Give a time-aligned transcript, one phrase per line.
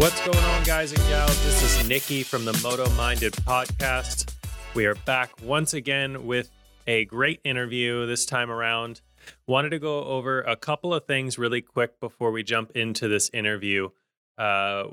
[0.00, 1.44] What's going on, guys and gals?
[1.44, 4.34] This is Nikki from the Moto Minded podcast.
[4.72, 6.50] We are back once again with
[6.86, 9.02] a great interview this time around.
[9.46, 13.28] Wanted to go over a couple of things really quick before we jump into this
[13.34, 13.90] interview.
[14.38, 14.84] Uh,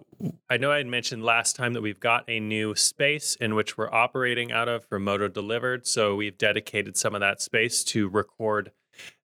[0.50, 3.78] I know I had mentioned last time that we've got a new space in which
[3.78, 5.88] we're operating out of for Moto Delivered.
[5.88, 8.74] So we've dedicated some of that space to record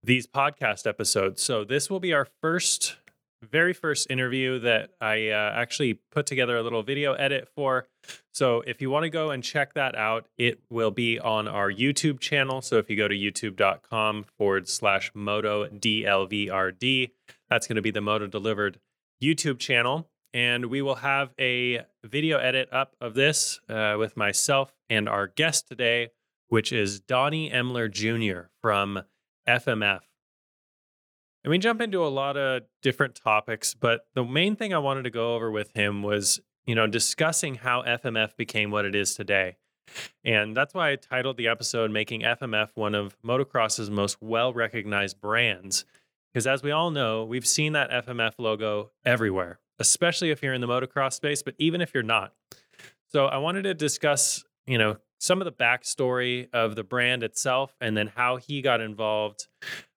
[0.01, 1.41] these podcast episodes.
[1.41, 2.95] So this will be our first,
[3.43, 7.85] very first interview that I uh, actually put together a little video edit for.
[8.31, 11.71] So if you want to go and check that out, it will be on our
[11.71, 12.61] YouTube channel.
[12.61, 17.11] So if you go to youtube.com forward slash moto DLVRD,
[17.49, 18.79] that's going to be the Moto Delivered
[19.21, 24.73] YouTube channel and we will have a video edit up of this uh, with myself
[24.89, 26.09] and our guest today,
[26.47, 28.47] which is Donnie Emler Jr.
[28.61, 29.03] from
[29.47, 30.01] FMF.
[31.43, 35.03] And we jump into a lot of different topics, but the main thing I wanted
[35.03, 39.15] to go over with him was, you know, discussing how FMF became what it is
[39.15, 39.57] today.
[40.23, 45.19] And that's why I titled the episode Making FMF one of motocross's most well recognized
[45.19, 45.83] brands.
[46.33, 50.61] Because as we all know, we've seen that FMF logo everywhere especially if you're in
[50.61, 52.33] the motocross space, but even if you're not.
[53.11, 57.75] So I wanted to discuss, you know, some of the backstory of the brand itself
[57.79, 59.47] and then how he got involved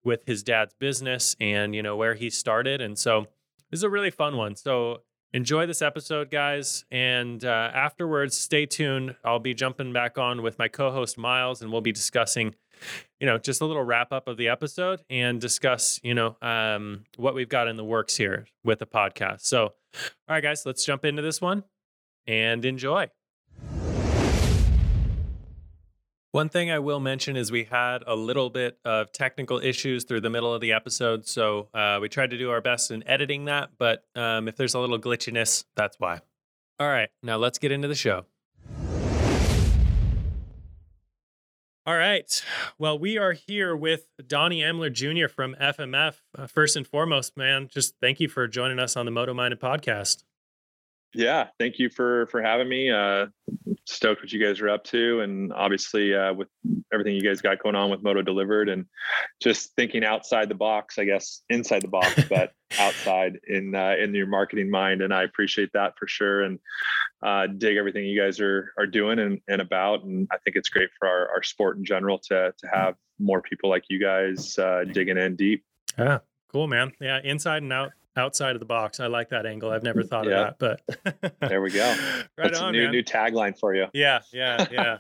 [0.07, 2.81] with his dad's business and, you know, where he started.
[2.81, 3.27] And so
[3.71, 4.57] this is a really fun one.
[4.57, 5.03] So
[5.35, 6.85] enjoy this episode, guys.
[6.91, 9.17] And uh, afterwards, stay tuned.
[9.25, 12.55] I'll be jumping back on with my co host, Miles, and we'll be discussing
[13.21, 17.05] you know, just a little wrap up of the episode and discuss, you know, um,
[17.17, 19.43] what we've got in the works here with the podcast.
[19.43, 19.73] So, all
[20.29, 21.65] right, guys, let's jump into this one
[22.27, 23.09] and enjoy.
[26.37, 30.21] One thing I will mention is we had a little bit of technical issues through
[30.21, 31.27] the middle of the episode.
[31.27, 33.71] So uh, we tried to do our best in editing that.
[33.79, 36.21] But um, if there's a little glitchiness, that's why.
[36.79, 38.27] All right, now let's get into the show.
[41.87, 42.45] All right.
[42.79, 45.29] Well, we are here with Donnie Emler Jr.
[45.29, 46.17] from FMF.
[46.37, 49.59] Uh, first and foremost, man, just thank you for joining us on the Moto Minded
[49.59, 50.23] podcast.
[51.15, 52.91] Yeah, thank you for for having me.
[52.91, 53.27] Uh,
[53.87, 56.49] stoked what you guys are up to, and obviously uh, with
[56.93, 58.85] everything you guys got going on with Moto Delivered, and
[59.41, 60.99] just thinking outside the box.
[60.99, 65.01] I guess inside the box, but outside in uh, in your marketing mind.
[65.01, 66.59] And I appreciate that for sure, and
[67.23, 70.05] uh, dig everything you guys are are doing and, and about.
[70.05, 73.41] And I think it's great for our, our sport in general to to have more
[73.41, 75.65] people like you guys uh, digging in deep.
[75.99, 76.19] Yeah,
[76.53, 76.93] cool, man.
[77.01, 79.01] Yeah, inside and out outside of the box.
[79.01, 79.71] I like that angle.
[79.71, 80.49] I've never thought yeah.
[80.49, 80.79] of that,
[81.19, 81.89] but there we go.
[82.39, 82.93] right That's on, a new man.
[82.93, 83.87] new tagline for you.
[83.93, 84.99] Yeah, yeah, yeah.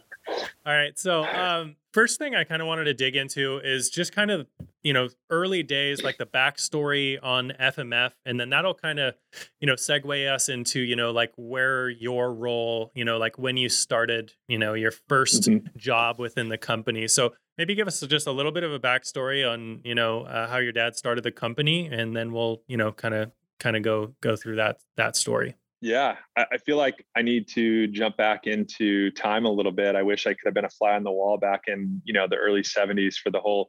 [0.67, 0.99] All right.
[0.99, 4.47] So, um, first thing I kind of wanted to dig into is just kind of
[4.83, 9.15] you know early days, like the backstory on FMF, and then that'll kind of
[9.61, 13.57] you know segue us into you know like where your role, you know, like when
[13.57, 15.79] you started, you know, your 1st mm-hmm.
[15.79, 17.09] job within the company.
[17.09, 20.49] So maybe give us just a little bit of a backstory on you know uh,
[20.49, 23.83] how your dad started the company and then we'll you know kind of kind of
[23.83, 25.57] go go through that that story.
[25.83, 29.95] Yeah I, feel like i need to jump back into time a little bit.
[29.95, 32.27] I wish i could have been a fly on the wall back in you know
[32.27, 33.69] the early 70s for the whole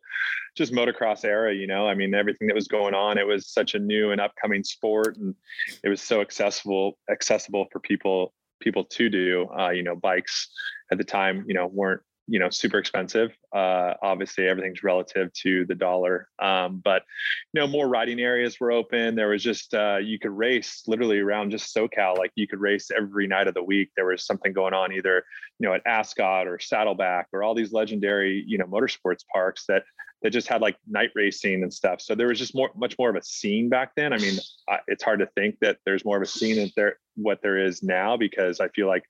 [0.56, 1.88] just motocross era you know?
[1.88, 5.18] I mean everything that was going on it was such a new and upcoming sport
[5.18, 5.36] and
[5.84, 9.48] it was so accessible accessible for people people to do.
[9.58, 10.50] Uh, you know bikes
[10.92, 13.32] at the time you know weren't you know super expensive.
[13.54, 17.04] Uh, obviously everything's relative to the dollar um, but
[17.54, 19.16] you know more riding areas were open.
[19.16, 22.90] There was just uh, you could race literally around just socal like you could race
[22.96, 23.90] every night of the week.
[23.96, 25.24] There was something going on either
[25.60, 29.84] you know at ascot or saddleback or all these legendary you know motorsports parks that
[30.22, 32.02] that just had like night racing and stuff.
[32.02, 34.14] So there was just more, much more of a scene back then.
[34.14, 34.38] I mean,
[34.88, 37.82] it's hard to think that there's more of a scene in there what there is
[37.82, 39.04] now because I feel like,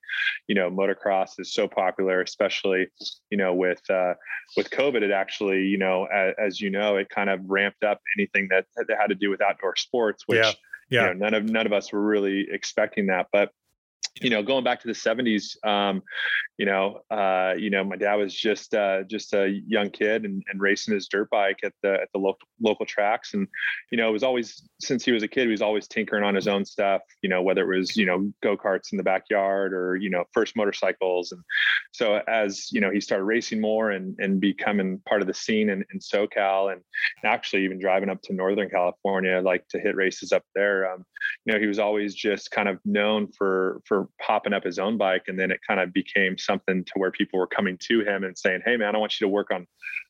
[0.47, 2.88] you know, motocross is so popular, especially,
[3.30, 4.13] you know, with uh,
[4.56, 5.01] with COVID.
[5.01, 8.65] It actually, you know, as, as you know, it kind of ramped up anything that,
[8.75, 10.51] that had to do with outdoor sports, which yeah.
[10.89, 11.10] Yeah.
[11.10, 13.27] You know, none of none of us were really expecting that.
[13.31, 13.51] But
[14.22, 16.02] you know, going back to the '70s, um,
[16.58, 20.44] you know, uh, you know, my dad was just uh, just a young kid and,
[20.50, 23.48] and, racing his dirt bike at the at the local local tracks, and
[23.92, 26.36] you know, it was always since he was a kid, he was always tinkering on
[26.36, 27.02] his own stuff.
[27.22, 30.24] You know, whether it was you know go karts in the backyard or you know
[30.34, 31.44] first motorcycles, and
[31.94, 35.70] so as you know, he started racing more and and becoming part of the scene
[35.70, 36.81] in, in SoCal, and
[37.24, 40.92] actually even driving up to Northern California, like to hit races up there.
[40.92, 41.06] Um,
[41.46, 44.98] you know, he was always just kind of known for for popping up his own
[44.98, 48.24] bike, and then it kind of became something to where people were coming to him
[48.24, 49.68] and saying, "Hey, man, I want you to work on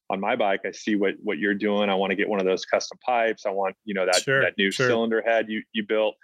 [0.10, 0.62] on my bike.
[0.66, 1.90] I see what what you're doing.
[1.90, 3.46] I want to get one of those custom pipes.
[3.46, 4.88] I want you know that sure, that new sure.
[4.88, 6.16] cylinder head you you built."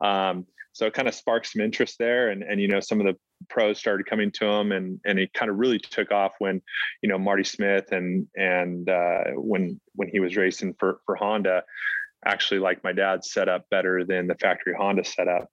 [0.00, 0.46] Um,
[0.78, 3.16] so it kind of sparked some interest there and and you know some of the
[3.48, 6.62] pros started coming to him and and it kind of really took off when
[7.02, 11.64] you know marty smith and and uh, when when he was racing for for honda
[12.24, 15.50] actually like my dad's setup better than the factory honda setup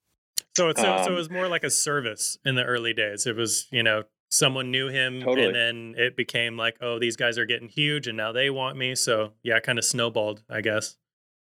[0.55, 3.25] so it's um, so it was more like a service in the early days.
[3.27, 5.45] It was you know someone knew him totally.
[5.45, 8.77] and then it became like oh these guys are getting huge and now they want
[8.77, 8.95] me.
[8.95, 10.95] So yeah it kind of snowballed i guess.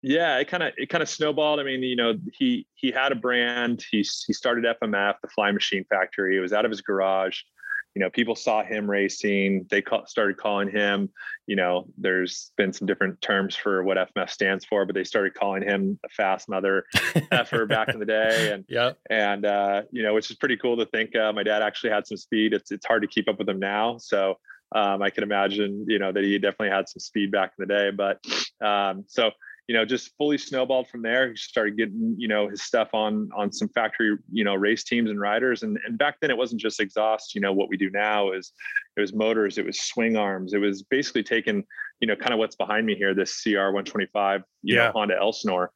[0.02, 1.60] Yeah it kind of it kind of snowballed.
[1.60, 3.84] I mean you know he he had a brand.
[3.90, 6.36] He, he started fmf the fly machine factory.
[6.36, 7.40] It was out of his garage
[7.94, 11.08] you know people saw him racing they call, started calling him
[11.46, 15.34] you know there's been some different terms for what fmf stands for but they started
[15.34, 16.84] calling him a fast mother
[17.30, 20.76] effer back in the day and yeah and uh, you know which is pretty cool
[20.76, 23.38] to think uh, my dad actually had some speed it's it's hard to keep up
[23.38, 24.36] with him now so
[24.74, 27.72] um, I can imagine, you know, that he definitely had some speed back in the
[27.72, 27.90] day.
[27.92, 28.18] But
[28.66, 29.30] um, so
[29.66, 31.30] you know, just fully snowballed from there.
[31.30, 35.10] He started getting, you know, his stuff on on some factory, you know, race teams
[35.10, 35.62] and riders.
[35.62, 37.34] And and back then it wasn't just exhaust.
[37.34, 38.52] You know, what we do now is
[38.96, 41.64] it was motors, it was swing arms, it was basically taking,
[42.00, 44.86] you know, kind of what's behind me here, this CR 125, you yeah.
[44.86, 45.70] know, Honda Elsinore.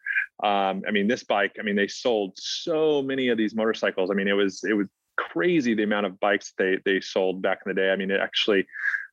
[0.45, 4.11] Um, I mean, this bike, I mean, they sold so many of these motorcycles.
[4.11, 4.87] I mean, it was it was
[5.19, 7.91] crazy the amount of bikes they they sold back in the day.
[7.91, 8.67] I mean, it actually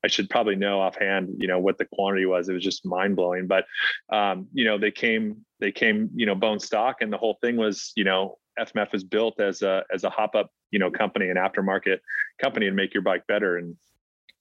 [0.04, 2.48] I should probably know offhand, you know, what the quantity was.
[2.48, 3.48] It was just mind blowing.
[3.48, 3.66] But
[4.14, 7.58] um, you know, they came, they came, you know, bone stock, and the whole thing
[7.58, 11.30] was, you know, FMF is built as a as a hop up, you know, company,
[11.30, 11.98] an aftermarket
[12.40, 13.58] company, and make your bike better.
[13.58, 13.76] And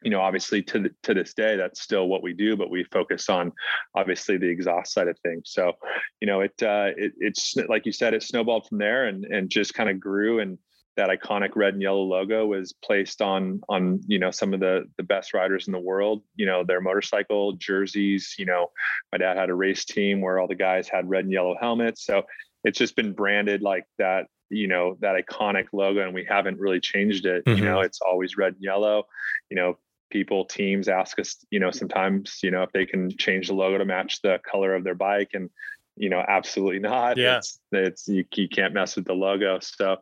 [0.02, 2.84] you know, obviously to the, to this day, that's still what we do, but we
[2.93, 3.50] focus on
[3.94, 5.44] obviously the exhaust side of things.
[5.46, 5.72] So,
[6.20, 9.49] you know, it uh, it it's like you said, it snowballed from there and and
[9.49, 10.58] just kind of grew and
[10.96, 14.85] that iconic red and yellow logo was placed on on you know some of the
[14.96, 18.70] the best riders in the world you know their motorcycle jerseys you know
[19.12, 22.05] my dad had a race team where all the guys had red and yellow helmets.
[22.05, 22.23] So
[22.64, 26.81] it's just been branded like that you know that iconic logo and we haven't really
[26.81, 27.44] changed it.
[27.44, 27.58] Mm-hmm.
[27.58, 29.05] you know it's always red and yellow.
[29.50, 29.79] You know
[30.11, 33.79] people teams ask us you know sometimes you know if they can change the logo
[33.79, 35.50] to match the color of their bike and
[35.96, 37.17] you know absolutely not.
[37.17, 37.38] Yeah.
[37.38, 39.58] it's, it's you, you can't mess with the logo.
[39.61, 39.96] So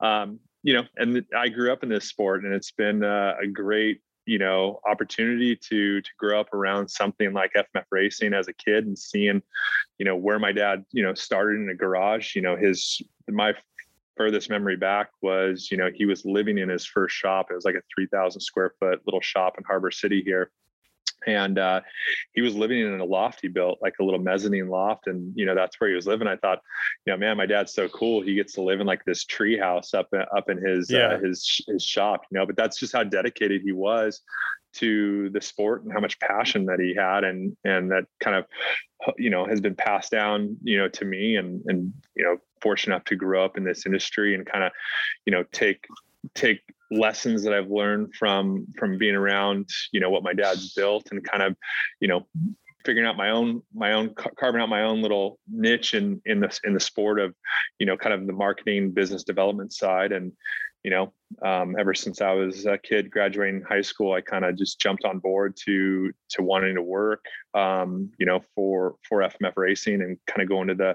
[0.00, 3.46] um you know and i grew up in this sport and it's been uh, a
[3.46, 8.52] great you know opportunity to to grow up around something like fmf racing as a
[8.52, 9.40] kid and seeing
[9.98, 12.34] you know where my dad you know started in a garage.
[12.34, 13.52] You know his my
[14.16, 17.48] furthest memory back was you know he was living in his first shop.
[17.50, 20.50] It was like a 3000 square foot little shop in harbor city here
[21.26, 21.80] and uh,
[22.32, 23.40] he was living in a loft.
[23.42, 26.28] He built like a little mezzanine loft and you know that's where he was living.
[26.28, 26.60] I thought
[27.06, 28.22] you know man my dad's so cool.
[28.22, 31.06] He gets to live in like this tree house up up in his uh, yeah.
[31.06, 34.20] uh, his his shop you know but that's just how dedicated he was
[34.74, 38.44] to the sport and how much passion that he had and and that kind of
[39.16, 42.94] you know has been passed down you know to me and and you know fortunate
[42.94, 44.72] enough to grow up in this industry and kind of
[45.24, 45.86] you know take
[46.34, 46.60] take
[46.90, 51.22] lessons that I've learned from from being around, you know, what my dad's built and
[51.24, 51.56] kind of,
[52.00, 52.26] you know,
[52.84, 56.58] figuring out my own my own carving out my own little niche in in the
[56.64, 57.34] in the sport of,
[57.78, 60.12] you know, kind of the marketing business development side.
[60.12, 60.32] And
[60.84, 64.56] you know, um, ever since I was a kid graduating high school, I kind of
[64.56, 69.52] just jumped on board to to wanting to work, um, you know, for for FMF
[69.56, 70.94] racing and kind of going to the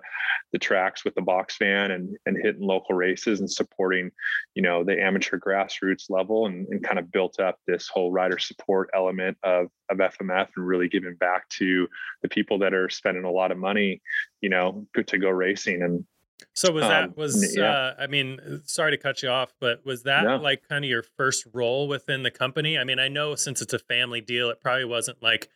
[0.52, 4.10] the tracks with the box van and and hitting local races and supporting,
[4.56, 8.40] you know, the amateur grassroots level and, and kind of built up this whole rider
[8.40, 11.88] support element of of FMF and really giving back to
[12.22, 14.02] the people that are spending a lot of money,
[14.42, 15.84] you know, to go racing.
[15.84, 16.06] And
[16.54, 17.72] so was that um, was yeah.
[17.72, 20.36] uh, I mean, uh, sorry to cut you off, but was that yeah.
[20.36, 22.78] like kind of your first role within the company?
[22.78, 25.50] I mean, I know since it's a family deal, it probably wasn't like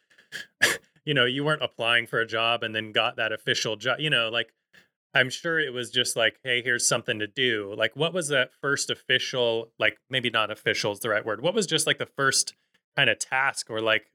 [1.06, 4.10] you know, you weren't applying for a job and then got that official job, you
[4.10, 4.54] know, like
[5.14, 7.74] I'm sure it was just like, hey, here's something to do.
[7.76, 11.42] Like what was that first official, like maybe not official is the right word.
[11.42, 12.56] What was just like the first
[12.98, 14.12] kind of task or like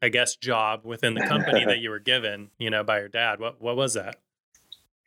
[0.00, 3.38] I guess job within the company that you were given, you know, by your dad?
[3.38, 4.18] What what was that?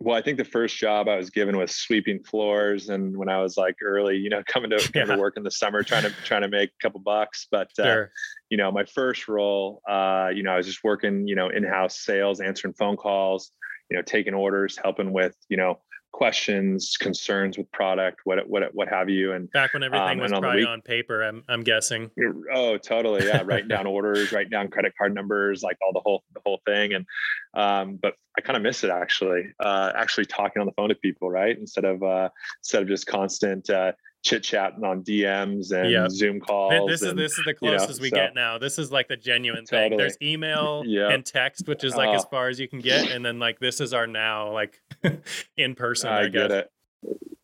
[0.04, 3.40] Well, I think the first job I was given was sweeping floors, and when I
[3.40, 5.16] was like early, you know, coming to coming yeah.
[5.16, 7.48] to work in the summer, trying to trying to make a couple bucks.
[7.50, 8.12] But uh, sure.
[8.50, 11.64] you know, my first role, uh, you know, I was just working, you know, in
[11.64, 13.52] house sales, answering phone calls,
[13.90, 15.80] you know, taking orders, helping with, you know,
[16.12, 19.34] questions, concerns with product, what what what have you.
[19.34, 22.12] And back when everything um, was on probably week, on paper, I'm I'm guessing.
[22.54, 23.26] Oh, totally.
[23.26, 26.62] Yeah, write down orders, write down credit card numbers, like all the whole the whole
[26.66, 26.94] thing.
[26.94, 27.06] And
[27.54, 29.44] um, but I kind of miss it actually.
[29.60, 31.58] Uh, actually talking on the phone to people, right?
[31.58, 33.70] Instead of uh, instead of just constant.
[33.70, 36.12] Uh, chit chatting on DMs and yep.
[36.12, 36.90] Zoom calls.
[36.90, 38.16] This and, is this is the closest you know, we so.
[38.16, 38.58] get now.
[38.58, 39.90] This is like the genuine totally.
[39.90, 39.98] thing.
[39.98, 41.12] There's email yep.
[41.12, 42.30] and text, which is like as uh-huh.
[42.30, 44.80] far as you can get, and then like this is our now like
[45.58, 46.10] in person.
[46.10, 46.70] I, I get it.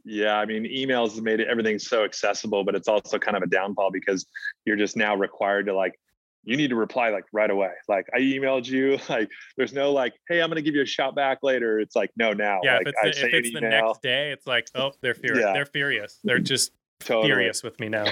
[0.09, 3.91] Yeah, I mean, emails made everything so accessible, but it's also kind of a downfall
[3.91, 4.25] because
[4.63, 5.99] you're just now required to like
[6.47, 7.71] you need to reply like right away.
[7.89, 11.13] Like I emailed you, like there's no like, hey, I'm gonna give you a shout
[11.13, 11.79] back later.
[11.79, 12.61] It's like no now.
[12.63, 15.45] Yeah, like, if it's, the, if it's the next day, it's like, oh, they're furious.
[15.45, 15.53] Yeah.
[15.53, 16.19] They're furious.
[16.23, 17.27] They're just totally.
[17.27, 18.05] furious with me now.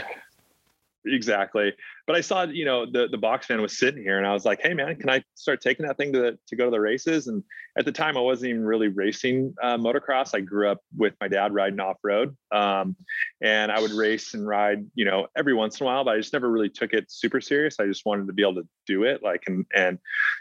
[1.05, 1.73] Exactly
[2.07, 4.45] but I saw, you know, the the box fan was sitting here, and I was
[4.45, 7.27] like, "Hey, man, can I start taking that thing to to go to the races?"
[7.27, 7.43] And
[7.79, 10.35] at the time, I wasn't even really racing uh, motocross.
[10.35, 12.95] I grew up with my dad riding off road, um,
[13.41, 16.03] and I would race and ride, you know, every once in a while.
[16.03, 17.79] But I just never really took it super serious.
[17.79, 19.97] I just wanted to be able to do it, like, and and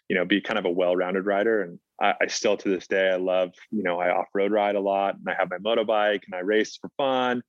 [0.08, 1.62] you know, be kind of a well rounded rider.
[1.62, 4.76] And I, I still to this day, I love, you know, I off road ride
[4.76, 7.42] a lot, and I have my motorbike, and I race for fun.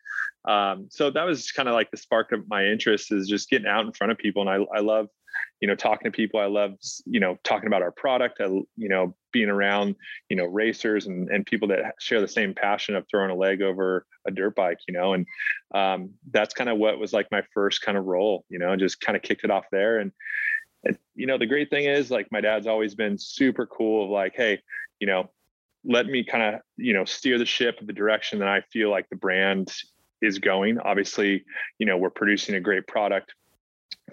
[0.47, 3.67] Um, so that was kind of like the spark of my interest is just getting
[3.67, 4.47] out in front of people.
[4.47, 5.07] And I, I love,
[5.59, 6.39] you know, talking to people.
[6.39, 6.73] I love,
[7.05, 8.39] you know, talking about our product.
[8.39, 9.95] I, you know, being around,
[10.29, 13.61] you know, racers and, and people that share the same passion of throwing a leg
[13.61, 15.25] over a dirt bike, you know, and
[15.73, 19.01] um, that's kind of what was like my first kind of role, you know, just
[19.01, 19.97] kind of kicked it off there.
[19.97, 20.13] And, and,
[21.15, 24.33] you know, the great thing is like my dad's always been super cool of like,
[24.35, 24.61] hey,
[24.99, 25.31] you know,
[25.83, 29.07] let me kind of, you know, steer the ship the direction that I feel like
[29.09, 29.73] the brand
[30.21, 30.79] is going.
[30.79, 31.43] Obviously,
[31.79, 33.33] you know, we're producing a great product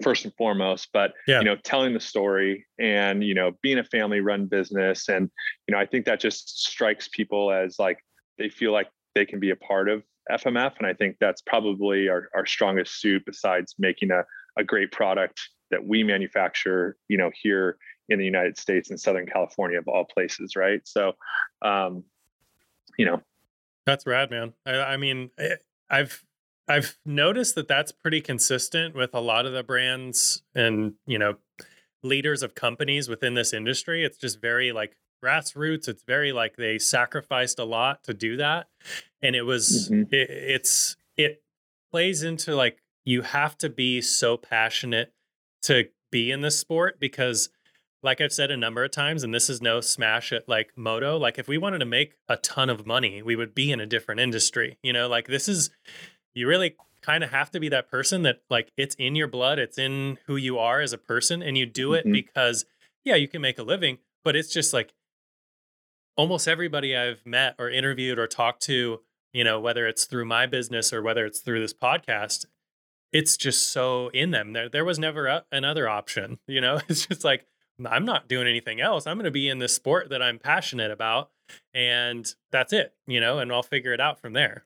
[0.01, 1.39] first and foremost, but yeah.
[1.39, 5.29] you know, telling the story and you know, being a family run business and
[5.67, 7.99] you know, I think that just strikes people as like
[8.37, 12.07] they feel like they can be a part of FMF and I think that's probably
[12.07, 14.23] our, our strongest suit besides making a,
[14.57, 15.39] a great product
[15.73, 17.77] that we manufacture, you know, here
[18.09, 20.81] in the United States in Southern California of all places, right?
[20.85, 21.13] So
[21.61, 22.03] um,
[22.97, 23.21] you know,
[23.85, 24.53] that's rad, man.
[24.65, 25.55] I, I mean, eh,
[25.89, 26.23] I've
[26.67, 31.35] I've noticed that that's pretty consistent with a lot of the brands and you know
[32.03, 34.03] leaders of companies within this industry.
[34.03, 35.87] It's just very like grassroots.
[35.87, 38.67] It's very like they sacrificed a lot to do that,
[39.21, 40.13] and it was mm-hmm.
[40.13, 41.43] it, it's it
[41.91, 45.13] plays into like you have to be so passionate
[45.63, 47.49] to be in this sport because
[48.03, 51.17] like I've said a number of times, and this is no smash at like moto.
[51.17, 53.85] Like if we wanted to make a ton of money, we would be in a
[53.85, 54.77] different industry.
[54.83, 55.69] You know, like this is
[56.33, 59.57] you really kind of have to be that person that like it's in your blood,
[59.57, 62.11] it's in who you are as a person, and you do it mm-hmm.
[62.11, 62.65] because
[63.05, 64.93] yeah, you can make a living, but it's just like
[66.15, 68.99] almost everybody I've met or interviewed or talked to,
[69.31, 72.45] you know, whether it's through my business or whether it's through this podcast,
[73.13, 74.53] it's just so in them.
[74.53, 76.81] There there was never a, another option, you know.
[76.89, 77.45] It's just like
[77.85, 79.07] I'm not doing anything else.
[79.07, 81.31] I'm going to be in this sport that I'm passionate about,
[81.73, 83.39] and that's it, you know.
[83.39, 84.65] And I'll figure it out from there.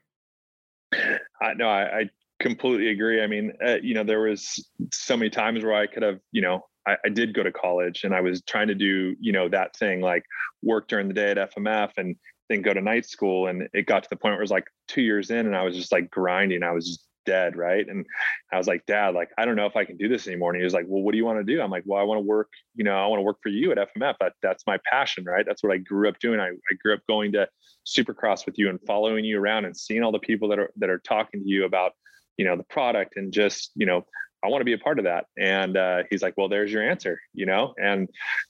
[0.94, 3.22] I no, I, I completely agree.
[3.22, 6.42] I mean, uh, you know, there was so many times where I could have, you
[6.42, 9.50] know, I, I, did go to college and I was trying to do, you know,
[9.50, 10.24] that thing like
[10.63, 12.16] work during the day at FMF and
[12.50, 13.48] then go to night school.
[13.48, 15.63] And it got to the point where it was like two years in and I
[15.63, 16.63] was just like grinding.
[16.63, 17.86] I was dead, right?
[17.88, 18.05] And
[18.51, 20.51] I was like, Dad, like I don't know if I can do this anymore.
[20.51, 21.62] And he was like, Well, what do you want to do?
[21.62, 22.50] I'm like, Well, I want to work.
[22.75, 24.15] You know, I want to work for you at FMF.
[24.19, 25.46] That, that's my passion, right?
[25.46, 26.39] That's what I grew up doing.
[26.39, 27.48] I, I grew up going to
[27.86, 30.89] Supercross with you and following you around and seeing all the people that are that
[30.89, 31.91] are talking to you about,
[32.38, 34.05] you know, the product and just you know
[34.43, 35.25] I want to be a part of that.
[35.38, 37.74] And uh, he's like, well, there's your answer, you know?
[37.81, 38.07] And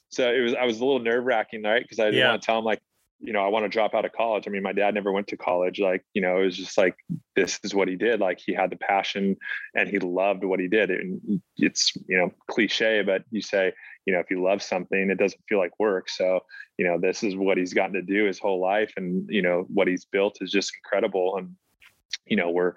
[0.10, 1.88] so it was, I was a little nerve wracking, right?
[1.88, 2.29] Cause I didn't yeah.
[2.29, 2.81] want to tell him like,
[3.20, 4.48] you know, I want to drop out of college.
[4.48, 5.80] I mean, my dad never went to college.
[5.80, 6.96] Like, you know, it was just like,
[7.36, 8.20] this is what he did.
[8.20, 9.36] Like, he had the passion
[9.74, 10.92] and he loved what he did.
[10.92, 13.74] And it's, you know, cliche, but you say,
[14.06, 16.10] you know, if you love something, it doesn't feel like work.
[16.10, 16.42] So,
[16.78, 18.94] you know, this is what he's gotten to do his whole life.
[18.98, 21.38] And, you know, what he's built is just incredible.
[21.38, 21.56] And,
[22.28, 22.74] you know, we're,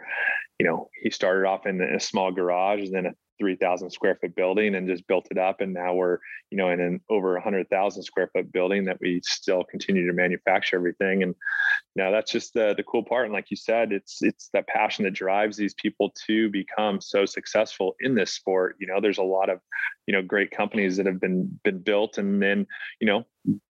[0.58, 4.36] you know, he started off in a small garage and then a 3,000 square foot
[4.36, 5.60] building and just built it up.
[5.60, 6.18] And now we're,
[6.50, 10.76] you know, in an over 100,000 square foot building that we still continue to manufacture
[10.76, 11.24] everything.
[11.24, 11.34] And
[11.96, 13.24] now that's just the, the cool part.
[13.24, 17.26] And like you said, it's, it's that passion that drives these people to become so
[17.26, 18.76] successful in this sport.
[18.78, 19.60] You know, there's a lot of,
[20.06, 22.66] you know, great companies that have been, been built and then,
[23.00, 23.24] you know,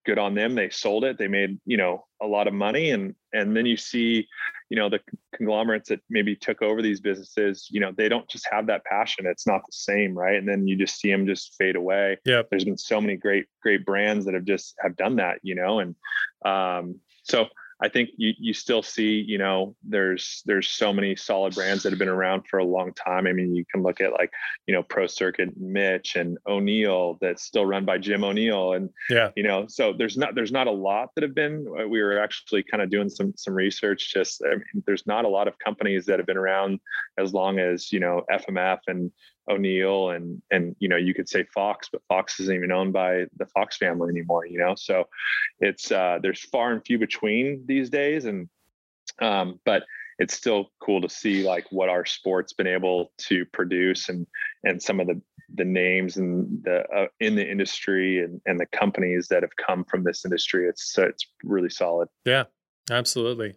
[0.05, 0.53] good on them.
[0.53, 1.17] They sold it.
[1.17, 4.27] They made, you know, a lot of money and and then you see
[4.69, 4.99] you know the
[5.35, 9.25] conglomerates that maybe took over these businesses you know they don't just have that passion
[9.25, 12.43] it's not the same right and then you just see them just fade away yeah
[12.49, 15.79] there's been so many great great brands that have just have done that you know
[15.79, 15.95] and
[16.45, 17.47] um so
[17.83, 21.91] I think you you still see, you know, there's there's so many solid brands that
[21.91, 23.25] have been around for a long time.
[23.25, 24.31] I mean, you can look at like,
[24.67, 28.73] you know, Pro Circuit Mitch and O'Neill that's still run by Jim O'Neill.
[28.73, 31.87] And yeah, you know, so there's not there's not a lot that have been uh,
[31.87, 34.13] we were actually kind of doing some some research.
[34.13, 36.79] Just I mean, there's not a lot of companies that have been around
[37.17, 39.11] as long as, you know, FMF and
[39.51, 43.25] O'Neill and and you know you could say Fox, but Fox isn't even owned by
[43.37, 44.45] the Fox family anymore.
[44.45, 45.07] You know, so
[45.59, 48.49] it's uh, there's far and few between these days, and
[49.21, 49.83] um, but
[50.19, 54.27] it's still cool to see like what our sport's been able to produce and
[54.63, 55.21] and some of the
[55.55, 59.83] the names and the uh, in the industry and and the companies that have come
[59.83, 60.67] from this industry.
[60.67, 62.07] It's it's really solid.
[62.25, 62.45] Yeah,
[62.89, 63.55] absolutely.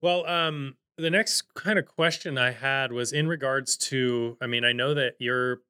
[0.00, 4.36] Well, um, the next kind of question I had was in regards to.
[4.40, 5.60] I mean, I know that you're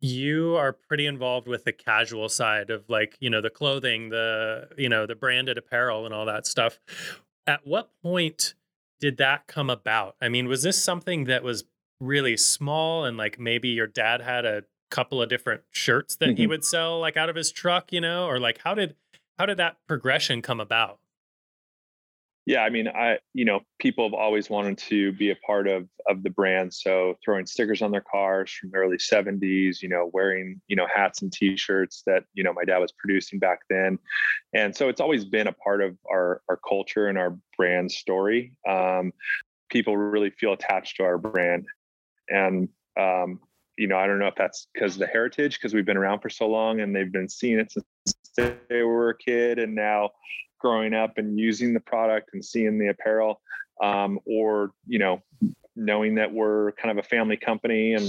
[0.00, 4.68] you are pretty involved with the casual side of like you know the clothing the
[4.76, 6.80] you know the branded apparel and all that stuff
[7.46, 8.54] at what point
[8.98, 11.64] did that come about i mean was this something that was
[12.00, 16.36] really small and like maybe your dad had a couple of different shirts that mm-hmm.
[16.36, 18.94] he would sell like out of his truck you know or like how did
[19.38, 20.98] how did that progression come about
[22.46, 25.88] yeah, I mean, I you know, people have always wanted to be a part of
[26.08, 26.72] of the brand.
[26.72, 30.86] So throwing stickers on their cars from the early 70s, you know, wearing, you know,
[30.92, 33.98] hats and t-shirts that, you know, my dad was producing back then.
[34.54, 38.52] And so it's always been a part of our our culture and our brand story.
[38.68, 39.12] Um,
[39.68, 41.66] people really feel attached to our brand.
[42.28, 42.68] And
[42.98, 43.40] um,
[43.76, 46.30] you know, I don't know if that's because the heritage, because we've been around for
[46.30, 50.10] so long and they've been seeing it since they were a kid and now
[50.60, 53.40] growing up and using the product and seeing the apparel
[53.82, 55.22] um, or you know
[55.76, 58.06] knowing that we're kind of a family company and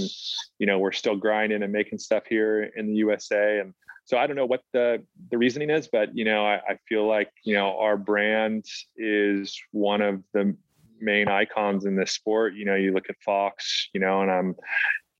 [0.58, 3.72] you know we're still grinding and making stuff here in the usa and
[4.04, 7.06] so i don't know what the the reasoning is but you know I, I feel
[7.06, 8.64] like you know our brand
[8.96, 10.56] is one of the
[11.00, 12.54] main icons in this sport.
[12.54, 14.54] You know you look at fox you know and i'm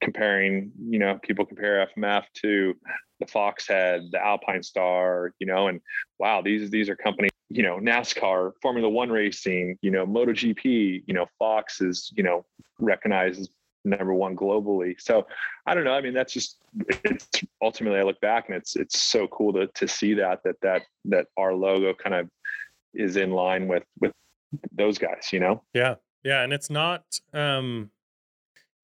[0.03, 2.75] comparing, you know, people compare FMF to
[3.23, 5.81] the Foxhead, the Alpinestar, you know, and
[6.19, 11.13] wow, these these are companies, you know, NASCAR, Formula One racing, you know, MotoGP, you
[11.13, 12.45] know, Fox is, you know,
[12.79, 13.49] recognized as
[13.85, 14.99] number one globally.
[14.99, 15.27] So
[15.65, 15.93] I don't know.
[15.93, 16.57] I mean, that's just
[17.03, 17.27] it's
[17.61, 20.83] ultimately I look back and it's it's so cool to to see that that that
[21.05, 22.29] that our logo kind of
[22.93, 24.13] is in line with with
[24.71, 25.63] those guys, you know?
[25.73, 25.95] Yeah.
[26.23, 26.43] Yeah.
[26.43, 27.89] And it's not um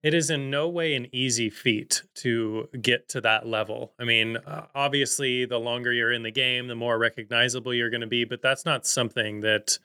[0.01, 3.93] it is in no way an easy feat to get to that level.
[3.99, 8.01] I mean, uh, obviously, the longer you're in the game, the more recognizable you're going
[8.01, 9.77] to be, but that's not something that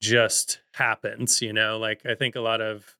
[0.00, 1.78] just happens, you know?
[1.78, 2.96] Like, I think a lot of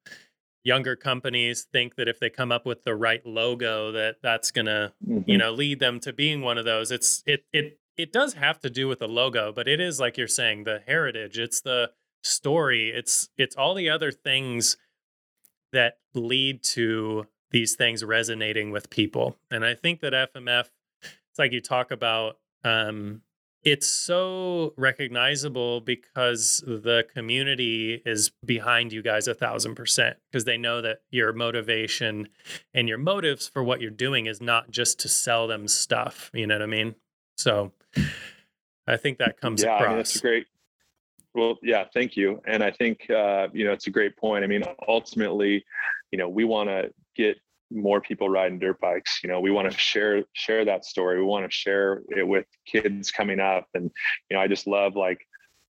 [0.65, 4.67] younger companies think that if they come up with the right logo that that's going
[4.67, 5.29] to, mm-hmm.
[5.29, 6.91] you know, lead them to being one of those.
[6.91, 10.17] It's it it it does have to do with the logo, but it is like
[10.17, 11.91] you're saying the heritage, it's the
[12.23, 14.77] story, it's it's all the other things
[15.73, 19.37] that lead to these things resonating with people.
[19.51, 20.69] And I think that FMF,
[21.03, 23.23] it's like you talk about, um,
[23.63, 30.57] it's so recognizable because the community is behind you guys a thousand percent because they
[30.57, 32.29] know that your motivation
[32.75, 36.31] and your motives for what you're doing is not just to sell them stuff.
[36.35, 36.97] You know what I mean?
[37.37, 37.73] So
[38.87, 39.87] I think that comes yeah, across.
[39.87, 40.47] I mean, that's great.
[41.35, 42.43] Well, yeah, thank you.
[42.47, 44.45] And I think uh, you know it's a great point.
[44.45, 45.65] I mean, ultimately,
[46.11, 47.39] you know, we want to get
[47.71, 49.21] more people riding dirt bikes.
[49.23, 51.19] You know, we want to share share that story.
[51.19, 53.67] We want to share it with kids coming up.
[53.75, 53.91] And
[54.31, 55.27] you know, I just love like,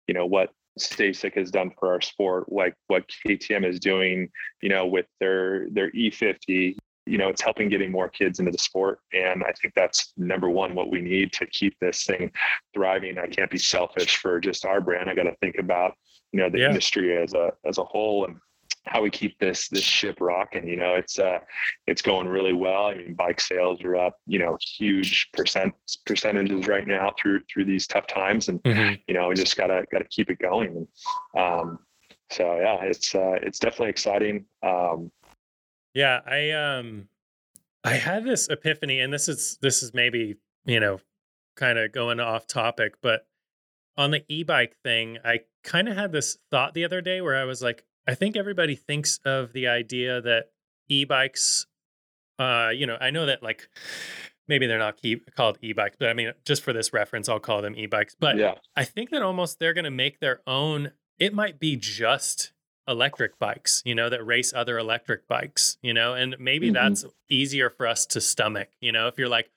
[0.08, 4.30] you know, what STACYC has done for our sport, like what KTM is doing,
[4.62, 8.58] you know, with their their E50, you know it's helping getting more kids into the
[8.58, 9.00] sport.
[9.14, 12.32] And i think that's number one what we need to keep this thing
[12.74, 13.18] thriving.
[13.18, 15.10] I can't be selfish for just our brand.
[15.10, 15.96] I got to think about
[16.32, 16.68] you know the yeah.
[16.68, 18.38] industry as a as a whole and
[18.86, 20.68] how we keep this this ship rocking.
[20.68, 21.40] You know it's uh
[21.88, 22.88] it's going really well.
[22.88, 25.74] I mean bike sales are up you know huge percent
[26.06, 28.50] percentages right now through through these tough times.
[28.50, 28.96] And mm-hmm.
[29.08, 30.88] you know we just gotta gotta keep it going.
[31.36, 31.80] And um
[32.32, 34.46] so yeah it's uh it's definitely exciting.
[34.64, 35.12] Um
[35.94, 37.08] yeah, I um
[37.84, 41.00] I had this epiphany and this is this is maybe, you know,
[41.56, 43.26] kind of going off topic, but
[43.98, 47.44] on the e-bike thing, I kind of had this thought the other day where I
[47.44, 50.52] was like, I think everybody thinks of the idea that
[50.90, 51.68] e-bikes
[52.40, 53.70] uh, you know, I know that like
[54.48, 57.62] maybe they're not e- called e-bikes, but I mean, just for this reference, I'll call
[57.62, 58.16] them e-bikes.
[58.20, 58.56] But yeah.
[58.76, 60.92] I think that almost they're going to make their own.
[61.20, 62.52] It might be just
[62.88, 66.74] electric bikes, you know, that race other electric bikes, you know, and maybe mm-hmm.
[66.74, 69.50] that's easier for us to stomach, you know, if you're like,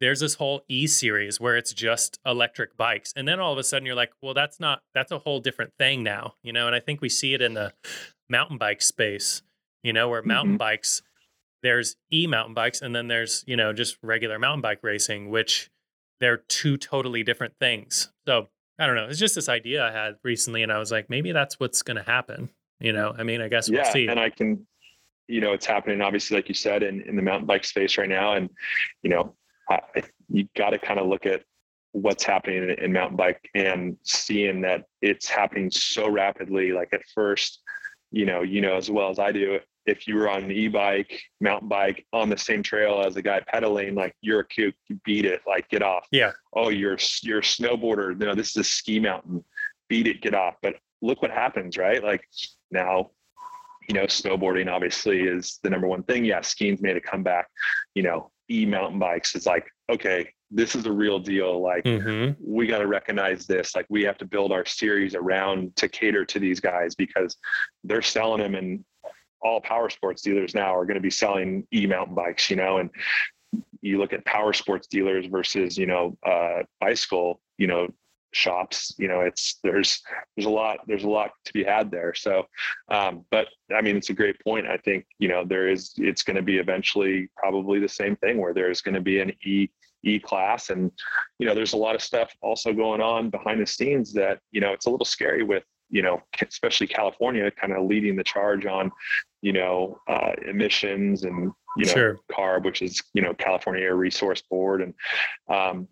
[0.00, 3.12] there's this whole E series where it's just electric bikes.
[3.14, 5.72] And then all of a sudden you're like, well, that's not, that's a whole different
[5.78, 7.74] thing now, you know, and I think we see it in the
[8.28, 9.42] mountain bike space,
[9.82, 10.58] you know, where mountain mm-hmm.
[10.58, 11.02] bikes,
[11.62, 15.70] there's e mountain bikes and then there's, you know, just regular mountain bike racing, which
[16.20, 18.10] they're two totally different things.
[18.26, 18.48] So
[18.80, 19.04] I don't know.
[19.04, 21.98] It's just this idea I had recently, and I was like, maybe that's what's going
[21.98, 22.48] to happen.
[22.80, 24.08] You know, I mean, I guess we'll yeah, see.
[24.08, 24.66] And I can,
[25.28, 28.08] you know, it's happening obviously, like you said, in, in the mountain bike space right
[28.08, 28.32] now.
[28.32, 28.48] And,
[29.02, 29.36] you know,
[29.68, 29.80] I,
[30.30, 31.42] you got to kind of look at
[31.92, 36.72] what's happening in, in mountain bike and seeing that it's happening so rapidly.
[36.72, 37.60] Like at first,
[38.10, 41.20] you know, you know as well as I do, if you were on an e-bike,
[41.40, 45.00] mountain bike on the same trail as a guy pedaling, like you're a cute, you
[45.04, 46.06] beat it, like get off.
[46.10, 46.32] Yeah.
[46.54, 48.16] Oh, you're you're a snowboarder.
[48.16, 49.44] No, this is a ski mountain.
[49.88, 50.56] Beat it, get off.
[50.62, 52.02] But look what happens, right?
[52.02, 52.22] Like
[52.70, 53.10] now,
[53.88, 56.24] you know, snowboarding obviously is the number one thing.
[56.24, 57.48] Yeah, skiing's made a comeback.
[57.94, 59.34] You know, e mountain bikes.
[59.34, 61.62] It's like, okay, this is a real deal.
[61.62, 62.32] Like mm-hmm.
[62.44, 63.74] we got to recognize this.
[63.74, 67.36] Like we have to build our series around to cater to these guys because
[67.84, 68.84] they're selling them and
[69.42, 72.78] all power sports dealers now are going to be selling e mountain bikes, you know,
[72.78, 72.90] and
[73.80, 77.88] you look at power sports dealers versus, you know, uh, bicycle, you know,
[78.32, 80.02] shops you know it's there's
[80.36, 82.14] there's a lot there's a lot to be had there.
[82.14, 82.46] So
[82.88, 84.66] um, but i mean it's a great point.
[84.66, 88.38] I think you know there is it's going to be eventually probably the same thing
[88.38, 89.68] where there's going to be an e
[90.02, 90.90] e class and
[91.38, 94.60] you know there's a lot of stuff also going on behind the scenes that you
[94.60, 98.66] know it's a little scary with you know especially california kind of leading the charge
[98.66, 98.90] on
[99.42, 102.18] you know uh, emissions and you know sure.
[102.30, 104.94] carb which is you know california air resource board and
[105.48, 105.88] um,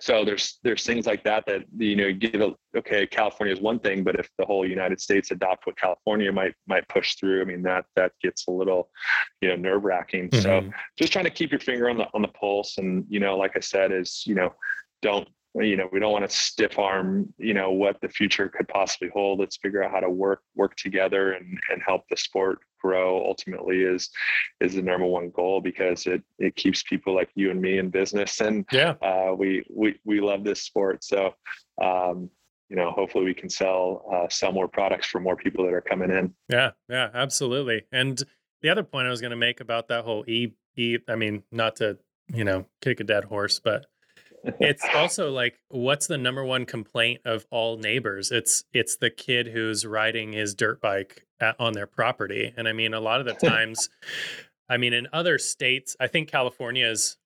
[0.00, 3.78] so there's there's things like that that you know give a, okay california is one
[3.78, 7.44] thing but if the whole united states adopt what california might might push through i
[7.44, 8.90] mean that that gets a little
[9.40, 10.42] you know nerve wracking mm-hmm.
[10.42, 13.36] so just trying to keep your finger on the on the pulse and you know
[13.36, 14.52] like i said is you know
[15.00, 18.68] don't you know we don't want to stiff arm you know what the future could
[18.68, 19.40] possibly hold.
[19.40, 23.82] Let's figure out how to work work together and and help the sport grow ultimately
[23.82, 24.10] is
[24.60, 27.88] is the number one goal because it it keeps people like you and me in
[27.88, 28.94] business and yeah.
[29.00, 31.04] uh, we we we love this sport.
[31.04, 31.34] So
[31.82, 32.30] um,
[32.68, 35.80] you know hopefully we can sell uh, sell more products for more people that are
[35.80, 36.34] coming in.
[36.48, 37.84] Yeah yeah absolutely.
[37.92, 38.22] And
[38.64, 41.44] the other point i was going to make about that whole e e i mean
[41.52, 41.96] not to
[42.28, 43.86] you know kick a dead horse but
[44.60, 48.30] it's also like what's the number one complaint of all neighbors?
[48.30, 52.72] It's it's the kid who's riding his dirt bike at, on their property and i
[52.72, 53.88] mean a lot of the times
[54.68, 57.16] i mean in other states i think california is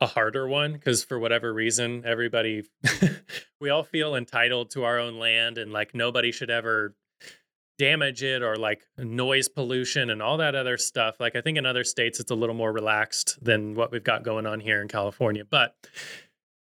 [0.00, 2.64] a harder one because for whatever reason everybody
[3.60, 6.94] we all feel entitled to our own land and like nobody should ever
[7.78, 11.16] damage it or like noise pollution and all that other stuff.
[11.20, 14.22] Like i think in other states it's a little more relaxed than what we've got
[14.22, 15.74] going on here in california but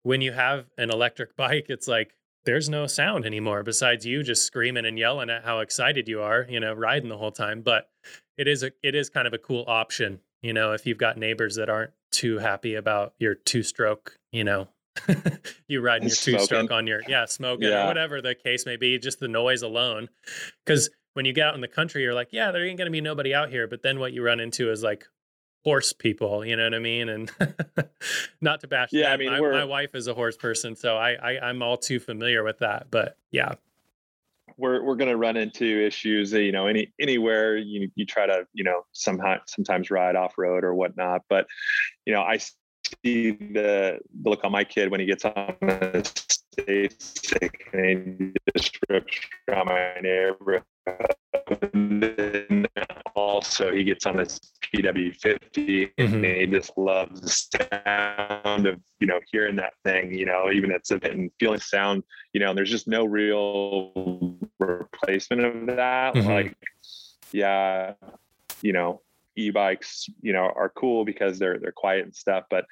[0.02, 4.44] when you have an electric bike, it's like there's no sound anymore besides you just
[4.44, 7.62] screaming and yelling at how excited you are, you know, riding the whole time.
[7.62, 7.88] But
[8.36, 11.16] it is a it is kind of a cool option, you know, if you've got
[11.16, 14.68] neighbors that aren't too happy about your two stroke, you know,
[15.68, 17.84] you riding your two stroke on your yeah, smoking yeah.
[17.84, 20.08] or whatever the case may be, just the noise alone.
[20.66, 23.00] Cause when you get out in the country, you're like, yeah, there ain't gonna be
[23.00, 23.66] nobody out here.
[23.68, 25.06] But then what you run into is like
[25.64, 27.08] horse people, you know what I mean?
[27.08, 27.30] And
[28.40, 31.12] not to bash yeah, I mean, my, my, wife is a horse person, so I,
[31.12, 32.86] I I'm all too familiar with that.
[32.90, 33.54] But yeah.
[34.58, 38.64] We're we're gonna run into issues, you know, any anywhere you you try to, you
[38.64, 41.22] know, somehow sometimes ride off road or whatnot.
[41.28, 41.46] But
[42.04, 46.02] you know, I see the, the look on my kid when he gets on the
[46.58, 49.16] STACYC and he just rips
[49.48, 50.64] around my neighborhood
[53.22, 54.38] also he gets on his
[54.74, 56.14] PW50 mm-hmm.
[56.14, 60.70] and he just loves the sound of you know hearing that thing you know even
[60.70, 65.76] it's a bit and feeling sound you know and there's just no real replacement of
[65.76, 66.28] that mm-hmm.
[66.28, 66.56] like
[67.32, 67.94] yeah
[68.62, 69.00] you know
[69.36, 72.66] e-bikes you know are cool because they're they're quiet and stuff but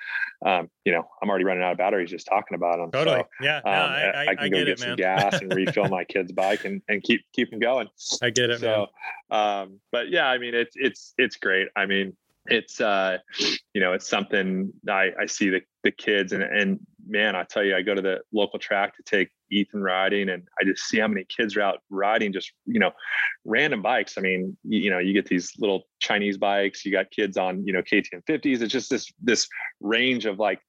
[0.45, 3.21] um you know i'm already running out of batteries just talking about them totally.
[3.21, 5.55] So, yeah um, no, I, I, I, can I go get, get some gas and
[5.55, 7.89] refill my kid's bike and and keep keep them going.
[8.23, 8.87] I get it so
[9.31, 11.69] um but yeah i mean it's it's it's great.
[11.77, 13.19] I mean it's uh
[13.75, 17.65] you know it's something i i see the the kids and and man i tell
[17.65, 20.99] you i go to the local track to take ethan riding and i just see
[20.99, 22.91] how many kids are out riding just you know
[23.45, 24.17] random bikes.
[24.17, 27.67] I mean you, you know you get these little chinese bikes you got kids on
[27.67, 29.49] you know ktm 50s it's just this this
[29.81, 30.61] range of like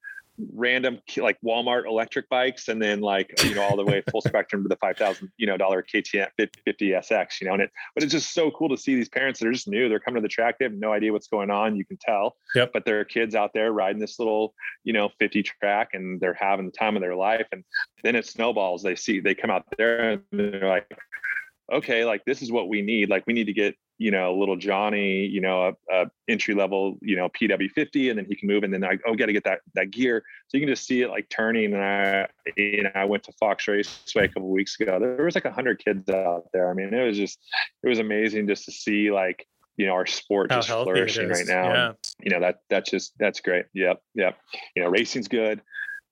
[0.53, 4.63] random like Walmart electric bikes, and then like you know all the way full spectrum
[4.63, 7.41] to the five thousand you know dollar KTM 50 SX.
[7.41, 9.51] You know, and it but it's just so cool to see these parents that are
[9.51, 9.89] just new.
[9.89, 11.75] They're coming to the track, they have no idea what's going on.
[11.75, 12.71] You can tell, yep.
[12.73, 16.33] but there are kids out there riding this little you know 50 track, and they're
[16.33, 17.47] having the time of their life.
[17.51, 17.63] And
[18.03, 18.83] then it snowballs.
[18.83, 20.87] They see they come out there and they're like
[21.71, 23.09] okay, like this is what we need.
[23.09, 26.97] Like we need to get, you know, little Johnny, you know, a, a entry level,
[27.03, 28.63] you know, PW50, and then he can move.
[28.63, 30.23] And then I, oh, got to get that that gear.
[30.47, 31.75] So you can just see it like turning.
[31.75, 34.99] And I, you know, I went to Fox Raceway a couple weeks ago.
[34.99, 36.71] There was like a hundred kids out there.
[36.71, 37.37] I mean, it was just,
[37.83, 41.45] it was amazing just to see like, you know, our sport How just flourishing right
[41.45, 41.63] now.
[41.71, 41.87] Yeah.
[41.89, 43.65] And, you know, that that's just that's great.
[43.75, 44.35] Yep, yep.
[44.75, 45.61] You know, racing's good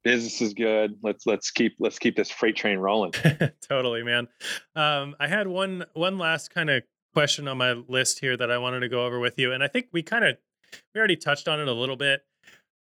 [0.04, 0.96] business is good.
[1.04, 3.12] Let's let's keep let's keep this freight train rolling.
[3.68, 4.28] totally, man.
[4.74, 6.84] Um, I had one one last kind of
[7.20, 9.68] question on my list here that I wanted to go over with you, and I
[9.68, 10.38] think we kind of
[10.96, 12.24] we already touched on it a little bit.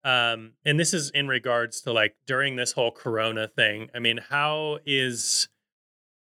[0.05, 3.91] Um, and this is in regards to like during this whole Corona thing.
[3.93, 5.49] I mean, how is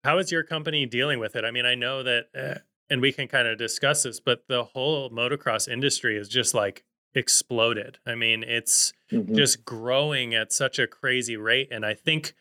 [0.02, 1.44] how is your company dealing with it?
[1.44, 4.64] I mean, I know that, uh, and we can kind of discuss this, but the
[4.64, 6.84] whole motocross industry is just like
[7.14, 7.98] exploded.
[8.06, 9.34] I mean, it's mm-hmm.
[9.34, 11.68] just growing at such a crazy rate.
[11.70, 12.32] And I think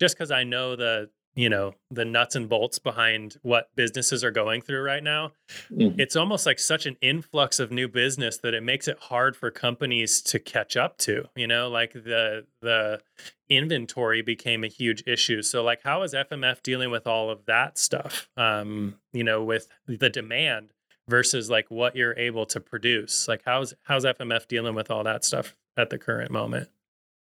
[0.00, 4.30] just because I know the you know the nuts and bolts behind what businesses are
[4.30, 5.30] going through right now
[5.70, 5.98] mm-hmm.
[5.98, 9.50] it's almost like such an influx of new business that it makes it hard for
[9.50, 13.00] companies to catch up to you know like the the
[13.50, 15.42] inventory became a huge issue.
[15.42, 19.68] So like how is fmf dealing with all of that stuff um you know with
[19.86, 20.70] the demand
[21.08, 23.26] versus like what you're able to produce?
[23.26, 26.68] Like how's how's fmf dealing with all that stuff at the current moment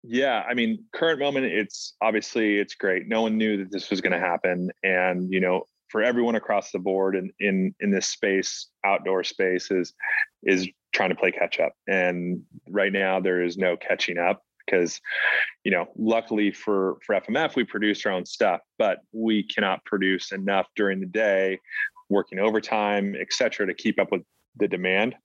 [0.03, 3.07] yeah, I mean, current moment, it's obviously it's great.
[3.07, 6.71] No one knew that this was going to happen, and you know, for everyone across
[6.71, 9.93] the board and in, in in this space, outdoor space is
[10.43, 11.73] is trying to play catch up.
[11.87, 14.99] And right now, there is no catching up because,
[15.63, 20.33] you know, luckily for for FMF, we produce our own stuff, but we cannot produce
[20.33, 21.59] enough during the day,
[22.09, 24.23] working overtime, et cetera, to keep up with
[24.57, 25.15] the demand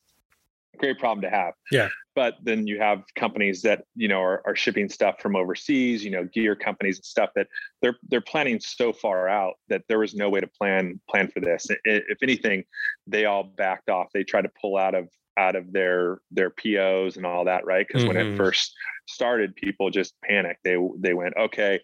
[0.78, 1.54] great problem to have.
[1.70, 1.88] Yeah.
[2.14, 6.04] But then you have companies that you know are, are shipping stuff from overseas.
[6.04, 7.46] You know, gear companies and stuff that
[7.82, 11.40] they're they're planning so far out that there was no way to plan plan for
[11.40, 11.66] this.
[11.84, 12.64] If anything,
[13.06, 14.08] they all backed off.
[14.12, 17.86] They tried to pull out of out of their their POs and all that, right?
[17.86, 18.08] Because mm-hmm.
[18.08, 18.36] when it mm-hmm.
[18.36, 18.74] first
[19.06, 20.60] started, people just panicked.
[20.64, 21.80] They they went, okay,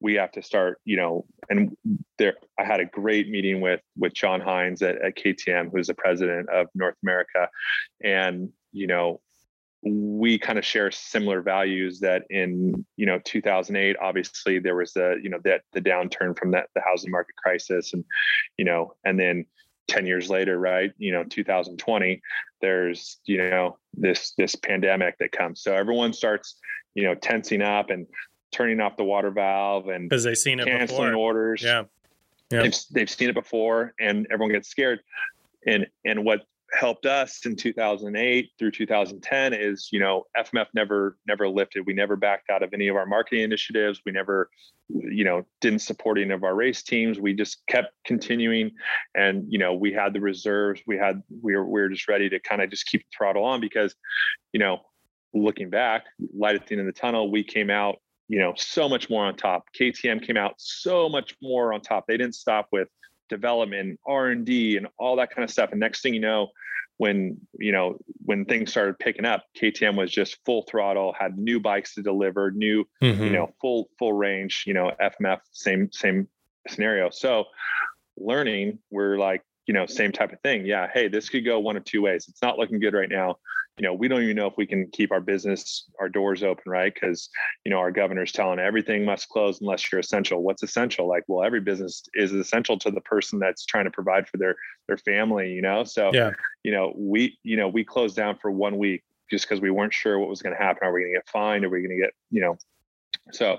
[0.00, 1.76] we have to start, you know, and
[2.18, 5.94] there I had a great meeting with with John Hinz at, at KTM, who's the
[5.94, 7.48] president of North America.
[8.02, 9.20] And, you know,
[9.82, 15.16] we kind of share similar values that in you know 2008 obviously there was the
[15.22, 18.04] you know that the downturn from that the housing market crisis and
[18.56, 19.44] you know and then
[19.86, 22.20] 10 years later right you know 2020
[22.60, 26.56] there's you know this this pandemic that comes so everyone starts
[26.94, 28.06] you know tensing up and
[28.52, 31.14] turning off the water valve and because they've seen it canceling before.
[31.14, 31.62] orders.
[31.62, 31.84] Yeah.
[32.50, 32.62] yeah.
[32.62, 35.00] They've, they've seen it before and everyone gets scared.
[35.66, 41.48] And, and what helped us in 2008 through 2010 is, you know, FMF never, never
[41.48, 41.86] lifted.
[41.86, 44.02] We never backed out of any of our marketing initiatives.
[44.04, 44.50] We never,
[44.88, 47.18] you know, didn't support any of our race teams.
[47.18, 48.72] We just kept continuing
[49.14, 50.82] and, you know, we had the reserves.
[50.86, 53.44] We had, we were, we were just ready to kind of just keep the throttle
[53.44, 53.94] on because,
[54.52, 54.80] you know,
[55.34, 57.96] looking back, light at the end of the tunnel, we came out
[58.28, 59.64] you know, so much more on top.
[59.78, 62.04] KTM came out so much more on top.
[62.06, 62.88] They didn't stop with
[63.28, 65.70] development, R and D, and all that kind of stuff.
[65.70, 66.48] And next thing you know,
[66.98, 71.58] when you know when things started picking up, KTM was just full throttle, had new
[71.60, 73.22] bikes to deliver, new mm-hmm.
[73.22, 74.64] you know full full range.
[74.66, 76.28] You know, FMF same same
[76.68, 77.10] scenario.
[77.10, 77.44] So
[78.16, 80.66] learning, we're like you know same type of thing.
[80.66, 82.26] Yeah, hey, this could go one of two ways.
[82.28, 83.36] It's not looking good right now
[83.78, 86.64] you know, we don't even know if we can keep our business, our doors open,
[86.66, 86.92] right?
[86.92, 87.30] Because,
[87.64, 90.42] you know, our governor's telling everything must close unless you're essential.
[90.42, 91.08] What's essential?
[91.08, 94.56] Like, well, every business is essential to the person that's trying to provide for their
[94.88, 95.84] their family, you know.
[95.84, 96.32] So, yeah.
[96.64, 99.94] you know, we, you know, we closed down for one week just because we weren't
[99.94, 100.86] sure what was going to happen.
[100.86, 101.64] Are we going to get fined?
[101.64, 102.56] Are we going to get, you know,
[103.32, 103.58] so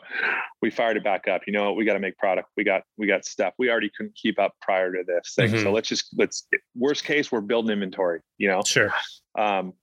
[0.61, 1.41] we fired it back up.
[1.47, 2.49] You know, we got to make product.
[2.57, 3.53] We got we got stuff.
[3.57, 5.51] We already couldn't keep up prior to this thing.
[5.51, 5.63] Mm-hmm.
[5.63, 8.21] So let's just let's worst case we're building inventory.
[8.37, 8.93] You know, sure.
[9.37, 9.73] Um,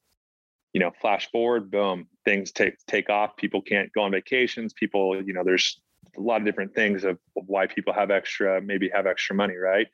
[0.73, 3.37] you know, flash forward, boom, things take take off.
[3.37, 4.75] People can't go on vacations.
[4.75, 5.81] People, you know, there's
[6.17, 9.57] a lot of different things of, of why people have extra, maybe have extra money,
[9.57, 9.87] right?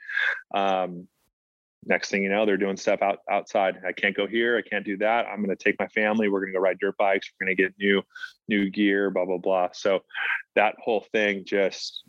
[0.54, 1.06] Um,
[1.84, 3.76] next thing you know, they're doing stuff out outside.
[3.86, 4.56] I can't go here.
[4.56, 5.26] I can't do that.
[5.26, 6.28] I'm going to take my family.
[6.28, 7.30] We're going to go ride dirt bikes.
[7.40, 8.02] We're going to get new
[8.48, 9.10] new gear.
[9.10, 9.68] Blah blah blah.
[9.72, 10.00] So
[10.54, 12.02] that whole thing just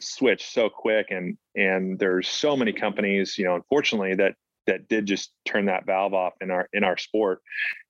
[0.00, 4.34] switched so quick, and and there's so many companies, you know, unfortunately that
[4.66, 7.40] that did just turn that valve off in our in our sport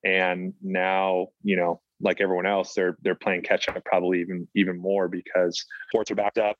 [0.04, 4.78] and now you know like everyone else they're they're playing catch up probably even even
[4.78, 6.56] more because sports are backed up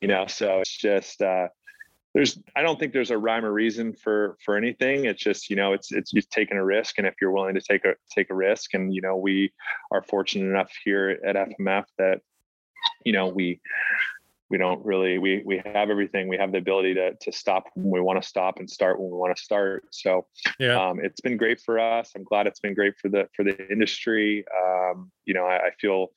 [0.00, 1.46] you know so it's just uh
[2.14, 5.04] there's i don't think there's a rhyme or reason for for anything.
[5.04, 6.98] It's just you know it's it's just taking a risk.
[6.98, 9.52] And if you're willing to take a take a risk and you know we
[9.92, 12.20] are fortunate enough here at fmf that
[13.04, 13.60] you know we
[14.50, 16.26] we don't really we we have everything.
[16.26, 19.10] We have the ability to to stop when we want to stop and start when
[19.10, 19.84] we want to start.
[19.90, 20.26] So
[20.58, 20.88] yeah.
[20.88, 22.10] um, it's been great for us.
[22.16, 24.44] I'm glad it's been great for the for the industry.
[24.60, 26.08] Um, you know I, I, feel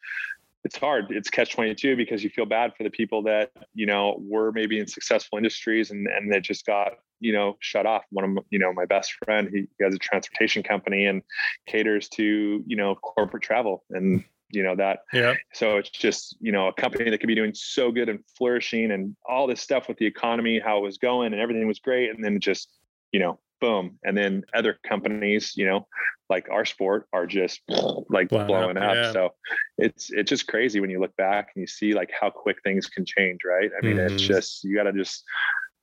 [0.63, 1.07] it's hard.
[1.09, 4.79] It's catch 22 because you feel bad for the people that you know were maybe
[4.79, 8.03] in successful industries and and that just got you know shut off.
[8.11, 11.21] One of my, you know my best friend he has a transportation company and
[11.67, 14.99] caters to you know corporate travel and you know that.
[15.11, 15.33] Yeah.
[15.53, 18.91] So it's just you know a company that could be doing so good and flourishing
[18.91, 22.09] and all this stuff with the economy how it was going and everything was great.
[22.09, 22.69] And then just
[23.11, 25.87] you know boom and then other companies you know
[26.29, 27.61] like our sport are just
[28.09, 28.95] like blowing, blowing up, up.
[28.95, 29.11] Yeah.
[29.11, 29.29] so
[29.77, 32.87] it's it's just crazy when you look back and you see like how quick things
[32.87, 34.13] can change right i mean mm-hmm.
[34.13, 35.23] it's just you got to just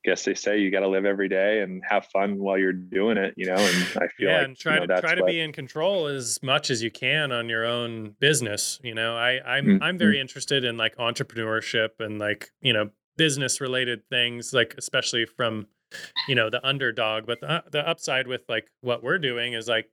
[0.03, 3.17] guess they say you got to live every day and have fun while you're doing
[3.17, 3.55] it, you know.
[3.55, 6.07] And I feel yeah, like and try you know, to try to be in control
[6.07, 8.79] as much as you can on your own business.
[8.83, 9.83] You know, I I'm mm-hmm.
[9.83, 15.25] I'm very interested in like entrepreneurship and like you know business related things, like especially
[15.25, 15.67] from
[16.27, 17.25] you know the underdog.
[17.25, 19.89] But the the upside with like what we're doing is like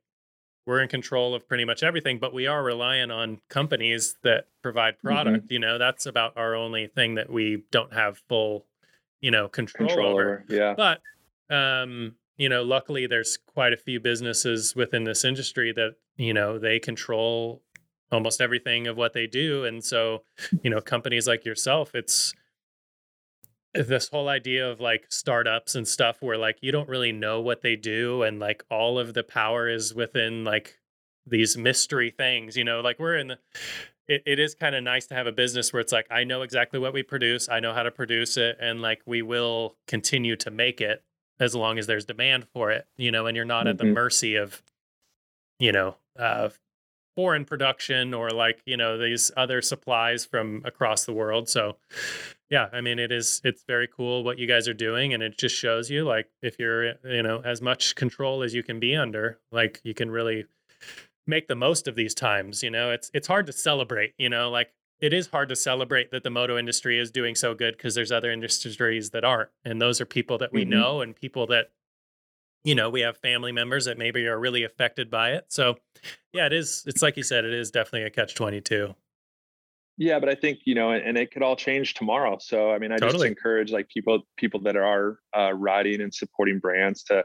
[0.67, 4.95] we're in control of pretty much everything, but we are relying on companies that provide
[4.99, 5.09] mm-hmm.
[5.09, 5.45] product.
[5.45, 5.53] Mm-hmm.
[5.53, 8.67] You know, that's about our only thing that we don't have full
[9.21, 10.23] you know control, control over.
[10.23, 10.45] over.
[10.49, 10.75] Yeah.
[10.77, 11.01] But
[11.55, 16.59] um, you know, luckily there's quite a few businesses within this industry that you know
[16.59, 17.63] they control
[18.11, 20.23] almost everything of what they do, and so
[20.63, 22.35] you know companies like yourself, it's
[23.87, 27.63] this whole idea of like startups and stuff where like you don't really know what
[27.63, 30.79] they do and like all of the power is within like
[31.27, 33.39] these mystery things you know like we're in the
[34.09, 36.43] it, it is kind of nice to have a business where it's like I know
[36.43, 40.35] exactly what we produce, I know how to produce it, and like we will continue
[40.37, 41.05] to make it
[41.39, 43.69] as long as there's demand for it, you know, and you're not mm-hmm.
[43.69, 43.95] at the mm-hmm.
[43.95, 44.63] mercy of,
[45.61, 46.49] you know, uh,
[47.19, 51.49] foreign production or like you know these other supplies from across the world.
[51.49, 51.77] So,
[52.49, 55.37] yeah, I mean, it is it's very cool what you guys are doing, and it
[55.37, 58.95] just shows you like if you're you know as much control as you can be
[58.95, 60.45] under, like you can really
[61.27, 64.49] make the most of these times you know it's it's hard to celebrate you know
[64.49, 67.95] like it is hard to celebrate that the moto industry is doing so good because
[67.95, 70.71] there's other industries that aren't and those are people that we mm-hmm.
[70.71, 71.71] know and people that
[72.69, 75.77] you know we have family members that maybe are really affected by it so
[76.35, 78.95] yeah it is it's like you said it is definitely a catch 22
[80.01, 82.39] yeah, but I think you know, and, it could all change tomorrow.
[82.41, 83.13] So I mean, I totally.
[83.15, 87.25] just encourage like people people that are uh, riding and supporting brands to,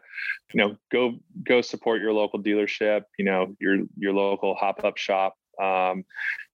[0.53, 3.03] you know, go go support your local dealership.
[3.19, 5.35] You know, your your local hop up shop.
[5.61, 6.03] Um,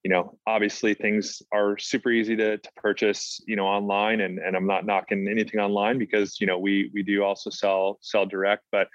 [0.04, 4.56] you know, obviously things are super easy to, to purchase, you know, online and, and
[4.56, 8.64] I'm not knocking anything online because, you know, we, we do also sell, sell direct,
[8.72, 8.88] but,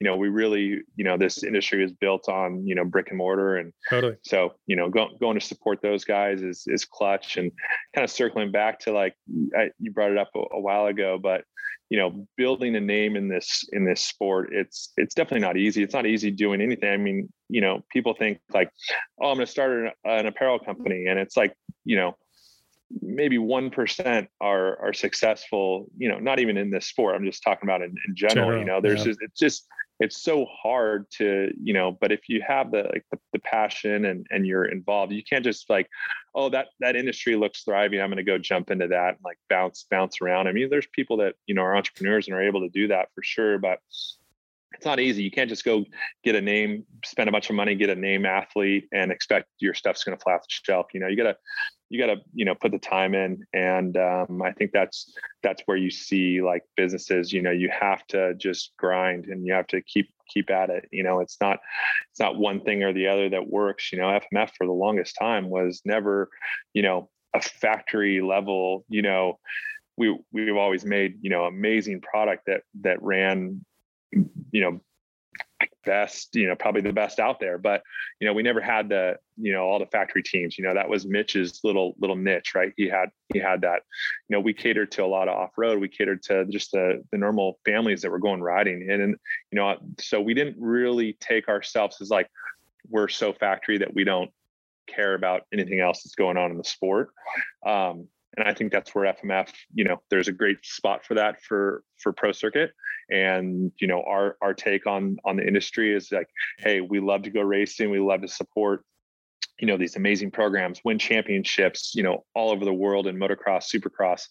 [0.00, 3.18] you know, we really, you know, this industry is built on, you know, brick and
[3.18, 3.56] mortar.
[3.56, 4.16] And totally.
[4.22, 7.50] so, you know, go, going to support those guys is, is clutch and
[7.94, 9.14] kind of circling back to like,
[9.56, 11.44] I, you brought it up a, a while ago, but,
[11.92, 15.82] you know building a name in this in this sport it's it's definitely not easy.
[15.82, 16.90] It's not easy doing anything.
[16.90, 18.70] I mean you know people think like
[19.20, 21.52] oh i'm going to start an, an apparel company and it's like
[21.84, 22.16] you know
[23.02, 27.14] maybe 1% are are successful you know not even in this sport.
[27.14, 29.12] I'm just talking about in, in general, general, you know there's yeah.
[29.12, 29.66] just it's just
[30.02, 34.04] it's so hard to you know but if you have the like the, the, passion
[34.06, 35.88] and and you're involved you can't just like
[36.34, 39.38] oh that that industry looks thriving i'm going to go jump into that and like
[39.48, 40.48] bounce bounce around.
[40.48, 43.08] I mean there's people that you know are entrepreneurs and are able to do that
[43.14, 43.78] for sure but
[44.74, 45.22] it's not easy.
[45.22, 45.84] You can't just go
[46.24, 49.74] get a name, spend a bunch of money, get a name athlete, and expect your
[49.74, 50.86] stuff's going to fly off the shelf.
[50.94, 51.36] You know, you gotta,
[51.90, 55.76] you gotta, you know, put the time in, and um, I think that's that's where
[55.76, 57.32] you see like businesses.
[57.32, 60.88] You know, you have to just grind, and you have to keep keep at it.
[60.90, 61.58] You know, it's not
[62.10, 63.92] it's not one thing or the other that works.
[63.92, 66.30] You know, FMF for the longest time was never,
[66.72, 68.84] you know, a factory level.
[68.88, 69.38] You know,
[69.96, 73.64] we we've always made you know amazing product that that ran
[74.12, 74.80] you know
[75.84, 77.58] best you know probably the best out there.
[77.58, 77.82] But
[78.20, 80.88] you know we never had the you know all the factory teams you know that
[80.88, 82.72] was mitch's little little niche right?
[82.76, 83.82] He had he had that
[84.28, 85.80] you know we catered to a lot of off-road.
[85.80, 89.16] We catered to just the the normal families that were going riding and, and
[89.50, 92.28] you know so we didn't really take ourselves as like
[92.88, 94.30] we're so factory that we don't
[94.86, 97.10] care about anything else that's going on in the sport.
[97.64, 101.42] Um, and I think that's where FMF, you know, there's a great spot for that
[101.42, 102.72] for for pro circuit.
[103.10, 106.28] And you know, our our take on on the industry is like,
[106.58, 108.84] hey, we love to go racing, we love to support,
[109.58, 113.64] you know, these amazing programs, win championships, you know, all over the world in motocross,
[113.70, 114.22] supercross,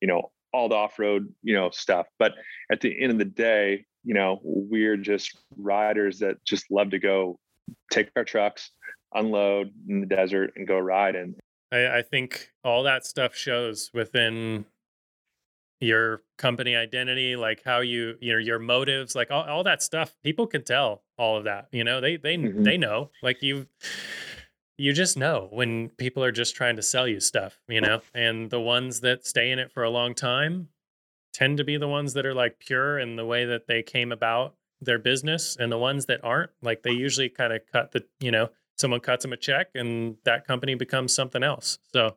[0.00, 2.06] you know, all the off-road, you know, stuff.
[2.18, 2.34] But
[2.70, 6.98] at the end of the day, you know, we're just riders that just love to
[6.98, 7.38] go
[7.90, 8.70] take our trucks,
[9.14, 11.34] unload in the desert and go ride and
[11.72, 14.66] I, I think all that stuff shows within
[15.80, 20.16] your company identity like how you you know your motives like all, all that stuff
[20.24, 22.62] people can tell all of that you know they they mm-hmm.
[22.62, 23.66] they know like you
[24.78, 28.50] you just know when people are just trying to sell you stuff you know and
[28.50, 30.68] the ones that stay in it for a long time
[31.34, 34.12] tend to be the ones that are like pure in the way that they came
[34.12, 38.02] about their business and the ones that aren't like they usually kind of cut the
[38.18, 41.78] you know someone cuts them a check and that company becomes something else.
[41.92, 42.16] So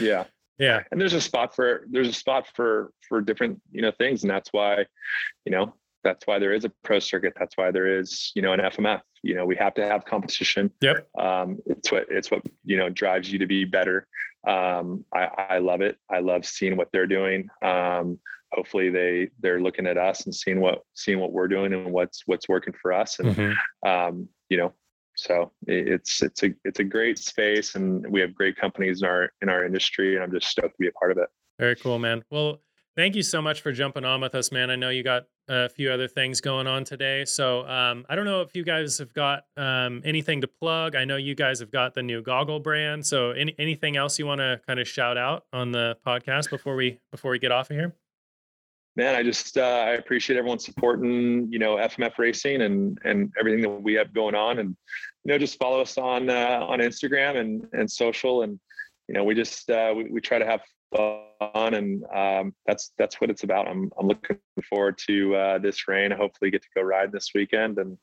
[0.00, 0.24] yeah.
[0.58, 0.82] Yeah.
[0.90, 4.22] And there's a spot for there's a spot for for different, you know, things.
[4.22, 4.86] And that's why,
[5.44, 7.34] you know, that's why there is a pro circuit.
[7.38, 9.02] That's why there is, you know, an FMF.
[9.22, 10.70] You know, we have to have competition.
[10.80, 11.08] Yep.
[11.18, 14.06] Um, it's what it's what you know drives you to be better.
[14.46, 15.24] Um, I,
[15.56, 15.98] I love it.
[16.10, 17.48] I love seeing what they're doing.
[17.62, 18.18] Um,
[18.52, 22.22] hopefully they they're looking at us and seeing what seeing what we're doing and what's
[22.26, 23.18] what's working for us.
[23.18, 23.54] And Mhm.
[23.84, 24.72] um, you know,
[25.16, 29.30] so it's it's a it's a great space, and we have great companies in our
[29.42, 31.28] in our industry, and I'm just stoked to be a part of it.
[31.58, 32.22] Very cool, man.
[32.30, 32.60] Well,
[32.96, 34.70] thank you so much for jumping on with us, man.
[34.70, 37.24] I know you got a few other things going on today.
[37.24, 40.96] So um, I don't know if you guys have got um, anything to plug.
[40.96, 43.06] I know you guys have got the new goggle brand.
[43.06, 46.74] So any, anything else you want to kind of shout out on the podcast before
[46.74, 47.94] we before we get off of here?
[48.96, 53.60] Man i just uh, i appreciate everyone supporting you know fmf racing and and everything
[53.62, 54.76] that we have going on and
[55.24, 58.58] you know just follow us on uh, on instagram and and social and
[59.08, 60.60] you know we just uh, we, we try to have
[60.94, 63.68] fun and um, that's that's what it's about.
[63.68, 64.38] I'm i'm looking
[64.68, 66.10] forward to uh, this rain.
[66.10, 67.98] Hopefully get to go ride this weekend and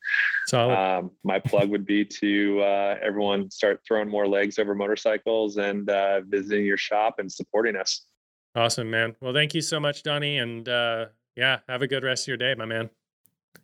[0.70, 5.88] um, my plug would be to uh, everyone start throwing more legs over motorcycles and
[5.90, 8.06] uh, visiting your shop and supporting us
[8.54, 9.16] awesome, man.
[9.20, 10.38] Well, thank you so much, Donnie.
[10.38, 12.90] And uh, yeah, have a good rest of your day, my man.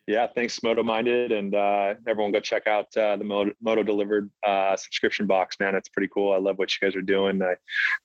[0.07, 4.31] yeah thanks moto minded and uh, everyone go check out uh, the moto, moto delivered
[4.47, 7.55] uh, subscription box man it's pretty cool i love what you guys are doing i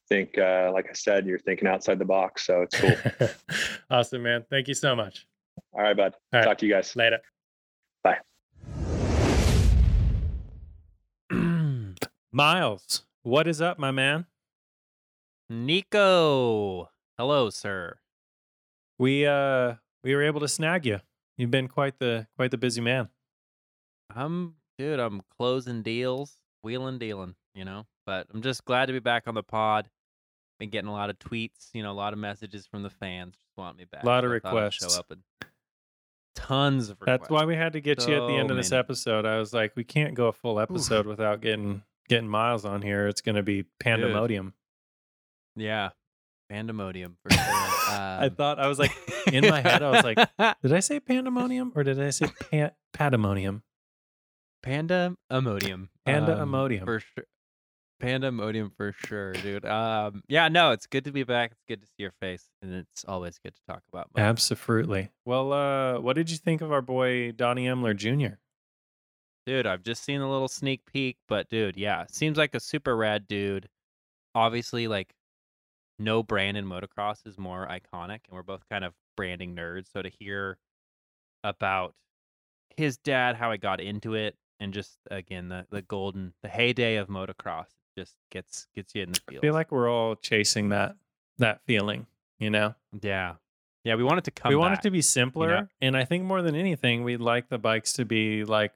[0.09, 3.27] think uh, like i said you're thinking outside the box so it's cool
[3.89, 4.43] awesome, man.
[4.49, 5.25] Thank you so much.
[5.73, 6.45] all right bud All right.
[6.45, 7.19] talk to you guys Later.
[8.03, 8.17] Bye.
[12.31, 14.25] Miles, what is up, my man?
[15.49, 16.89] Nico.
[17.17, 17.97] Hello, sir.
[18.97, 21.01] We uh we were able to snag you.
[21.37, 23.09] You've been quite the quite the busy man.
[24.15, 27.85] I'm dude, I'm closing deals, wheeling dealing, you know.
[28.05, 29.89] But I'm just glad to be back on the pod.
[30.59, 33.35] Been getting a lot of tweets, you know, a lot of messages from the fans
[33.35, 34.03] just want me back.
[34.03, 34.75] A lot of requests.
[34.75, 35.21] Show up and
[36.33, 37.19] tons of requests.
[37.19, 39.25] That's why we had to get you at the end So of this episode.
[39.25, 43.07] I was like, we can't go a full episode without getting getting Miles on here.
[43.07, 44.53] It's going to be pandemonium.
[45.55, 45.89] Yeah.
[46.49, 47.43] Pandemonium for sure.
[47.47, 48.91] I Um, thought I was like
[49.31, 49.81] in my head.
[49.81, 50.17] I was like,
[50.61, 53.63] did I say pandemonium or did I say pan- pandemonium?
[54.63, 55.89] Panda Amodium.
[56.05, 56.51] Panda um.
[56.85, 57.25] For sure.
[57.99, 59.65] Panda Amodium for sure, dude.
[59.65, 61.51] Um, yeah, no, it's good to be back.
[61.51, 64.09] It's good to see your face, and it's always good to talk about.
[64.15, 64.27] moto.
[64.27, 65.11] Absolutely.
[65.25, 68.35] Well, uh, what did you think of our boy Donnie Emler Jr.?
[69.45, 72.95] Dude, I've just seen a little sneak peek, but dude, yeah, seems like a super
[72.97, 73.69] rad dude.
[74.33, 75.13] Obviously, like
[75.99, 79.91] no brand in motocross is more iconic, and we're both kind of branding nerds.
[79.91, 80.57] So to hear
[81.43, 81.93] about
[82.75, 86.95] his dad, how he got into it, and just again the the golden the heyday
[86.95, 87.67] of motocross
[87.97, 90.95] just gets gets you in the I feel like we're all chasing that
[91.37, 92.07] that feeling,
[92.39, 92.75] you know?
[93.01, 93.35] yeah,
[93.83, 94.49] yeah, we want it to come.
[94.49, 94.79] we want back.
[94.79, 98.05] it to be simpler, and I think more than anything, we'd like the bikes to
[98.05, 98.73] be like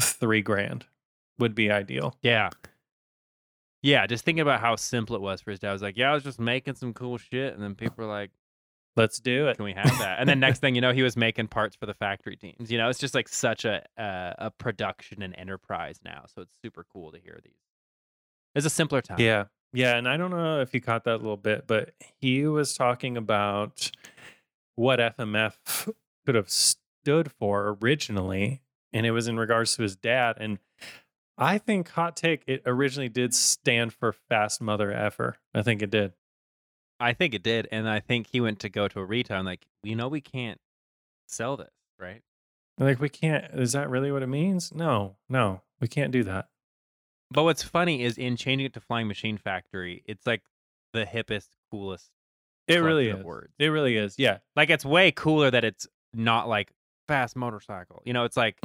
[0.00, 0.86] three grand
[1.38, 2.16] would be ideal.
[2.22, 2.50] Yeah.
[3.82, 5.70] Yeah, just thinking about how simple it was for his dad.
[5.70, 7.54] I was like, yeah, I was just making some cool shit.
[7.54, 8.30] And then people were like,
[8.96, 9.56] Let's do it.
[9.56, 10.18] can we have that?
[10.18, 12.70] And then next thing you know, he was making parts for the factory teams.
[12.70, 16.24] You know, it's just like such a uh, a production and enterprise now.
[16.34, 17.54] So it's super cool to hear these.
[18.54, 19.20] It's a simpler time.
[19.20, 19.44] Yeah.
[19.72, 19.96] Yeah.
[19.96, 23.16] And I don't know if you caught that a little bit, but he was talking
[23.16, 23.92] about
[24.74, 25.92] what FMF
[26.26, 28.60] could have stood for originally.
[28.92, 30.36] And it was in regards to his dad.
[30.40, 30.58] And
[31.40, 35.38] I think hot take, it originally did stand for fast mother effer.
[35.54, 36.12] I think it did.
[37.00, 37.66] I think it did.
[37.72, 40.20] And I think he went to go to a retail and like, you know, we
[40.20, 40.60] can't
[41.26, 42.22] sell this, right?
[42.78, 44.72] Like, we can't, is that really what it means?
[44.74, 46.48] No, no, we can't do that.
[47.30, 50.42] But what's funny is in changing it to Flying Machine Factory, it's like
[50.92, 52.10] the hippest, coolest.
[52.68, 53.24] It really is.
[53.24, 53.52] words.
[53.58, 54.14] It really is.
[54.18, 54.38] Yeah.
[54.56, 56.72] Like it's way cooler that it's not like
[57.08, 58.02] fast motorcycle.
[58.04, 58.58] You know, it's like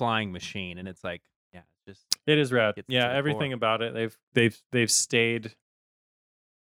[0.00, 1.20] flying machine, and it's like
[1.52, 2.74] yeah, just It is rad.
[2.88, 3.54] Yeah, everything core.
[3.54, 3.92] about it.
[3.94, 5.54] They've they've they've stayed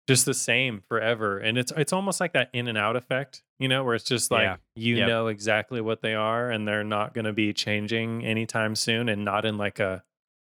[0.07, 1.37] just the same forever.
[1.37, 4.31] And it's it's almost like that in and out effect, you know, where it's just
[4.31, 4.55] like Yeah.
[4.75, 5.07] you Yep.
[5.09, 9.25] know exactly what they are and they're not going to be changing anytime soon and
[9.25, 10.03] not in like a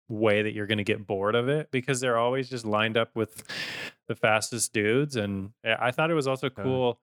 [0.08, 3.10] way that you're going to get bored of it because they're always just lined up
[3.14, 3.44] with
[4.08, 6.62] the fastest dudes and I I thought it was also Uh.
[6.62, 7.00] cool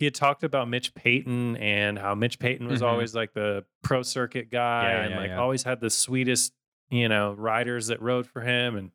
[0.00, 2.86] he had talked about Mitch Payton and how Mitch Payton was Mhm.
[2.86, 5.38] always like the pro circuit guy Yeah, and yeah, like yeah.
[5.38, 6.52] always had the sweetest,
[6.90, 8.74] you know, riders that rode for him.
[8.76, 8.90] And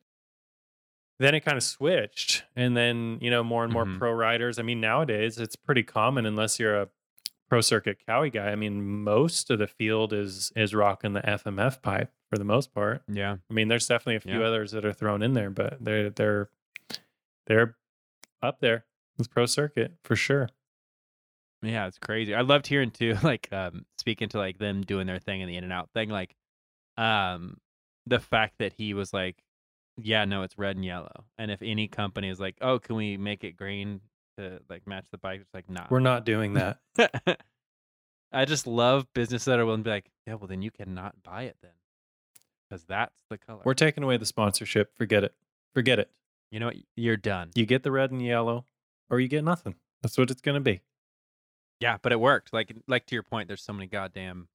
[1.18, 2.44] then it kind of switched.
[2.54, 3.98] And then, you know, more and more Mhm.
[3.98, 4.58] pro riders.
[4.58, 6.88] I mean, nowadays it's pretty common unless you're a
[7.48, 8.50] pro circuit Kawi guy.
[8.50, 12.74] I mean, most of the field is is rocking the FMF pipe for the most
[12.74, 13.02] part.
[13.08, 13.36] Yeah.
[13.48, 16.50] I mean, there's definitely a few others that are thrown in there, but they're they're
[17.46, 17.76] they're
[18.42, 18.84] up there
[19.16, 20.48] with Pro Circuit for sure.
[21.66, 22.34] Yeah, it's crazy.
[22.34, 25.56] I loved hearing too, like um speaking to like them doing their thing in the
[25.56, 26.34] in and out thing, like
[26.96, 27.58] um
[28.06, 29.42] the fact that he was like,
[29.98, 31.24] Yeah, no, it's red and yellow.
[31.38, 34.00] And if any company is like, Oh, can we make it green
[34.38, 35.40] to like match the bike?
[35.40, 35.86] It's like, nah.
[35.90, 36.78] We're not doing that.
[38.32, 41.22] I just love businesses that are willing to be like, Yeah, well then you cannot
[41.22, 41.72] buy it then.
[42.68, 43.62] Because that's the color.
[43.64, 44.96] We're taking away the sponsorship.
[44.96, 45.34] Forget it.
[45.74, 46.10] Forget it.
[46.50, 46.76] you know what?
[46.96, 47.50] You're done.
[47.54, 48.64] You get the red and yellow,
[49.10, 49.74] or you get nothing.
[50.02, 50.80] That's what it's gonna be.
[51.80, 52.52] Yeah, but it worked.
[52.52, 54.48] Like like to your point, there's so many goddamn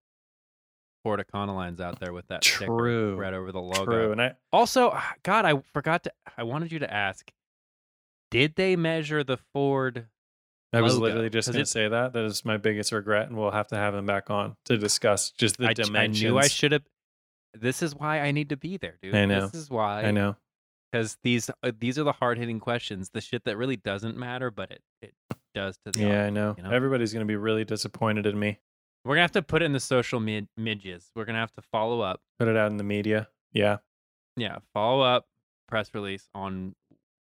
[1.04, 3.16] Ford Econolines out there with that True.
[3.16, 3.86] right over the logo.
[3.86, 4.12] True.
[4.12, 6.12] And I Also, ah, God, I forgot to.
[6.38, 7.32] I wanted you to ask.
[8.32, 10.08] Did they measure the Ford?
[10.74, 12.14] I was logo, literally just gonna it- say that.
[12.14, 15.32] That is my biggest regret, and we'll have to have them back on to discuss
[15.32, 16.84] just the I, I knew I should have.
[17.54, 19.14] This is why I need to be there, dude.
[19.14, 19.42] I know.
[19.48, 20.04] This is why.
[20.04, 20.38] I know.
[20.90, 24.50] because these uh, these are the hard hitting questions, the shit that really doesn't matter,
[24.50, 25.14] but it it
[25.54, 26.00] does to the.
[26.02, 26.56] Yeah, I know.
[26.58, 26.72] you know?
[26.72, 28.60] Everybody's gonna be really disappointed in me.
[29.06, 31.10] We're gonna have to put it in the social mid midges.
[31.16, 32.22] We're gonna have to follow up.
[32.40, 33.28] Put it out in the media.
[33.52, 33.78] Yeah.
[34.38, 35.26] Yeah, follow up
[35.68, 36.76] press release on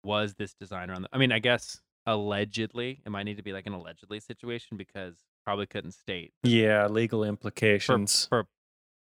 [0.04, 1.10] was this designer on the.
[1.14, 5.16] I mean, I guess allegedly it might need to be like an allegedly situation because
[5.46, 6.88] probably couldn't state Yeah.
[6.88, 8.26] Legal implications.
[8.28, 8.46] for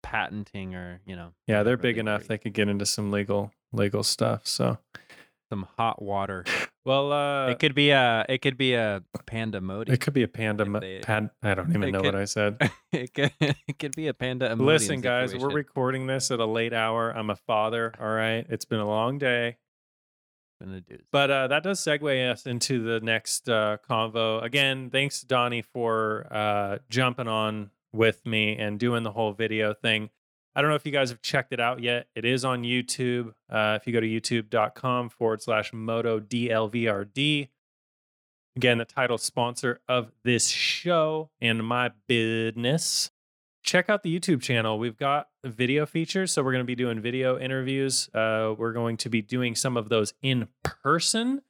[0.02, 2.26] patenting or you know yeah, they're big enough.
[2.26, 4.46] They could get into some legal legal stuff.
[4.46, 4.78] So,
[5.52, 6.44] some hot water.
[6.86, 9.92] well, uh, it could be a it could be a pandemonium.
[9.92, 10.64] it could be a panda.
[10.64, 12.56] mo- they- Pad, I don't even know could- what I said.
[12.92, 14.54] it could it could be a panda.
[14.56, 17.10] Listen, guys, we're recording this at a late hour.
[17.10, 17.92] I'm a father.
[18.00, 19.58] All right, it's been a long day.
[21.10, 24.42] But uh, that does segue us into the next uh, convo.
[24.42, 29.74] Again, thanks to Donnie for uh, jumping on with me and doing the whole video
[29.74, 30.08] thing.
[30.54, 32.08] I don't know if you guys have checked it out yet.
[32.14, 33.32] It is on YouTube.
[33.50, 37.48] Uh, if you go to youtube.com forward slash moto DLVRD.
[38.54, 43.10] Again, the title sponsor of this show and my business.
[43.62, 44.78] Check out the YouTube channel.
[44.78, 46.32] We've got video features.
[46.32, 48.10] So we're going to be doing video interviews.
[48.12, 51.40] Uh, we're going to be doing some of those in person.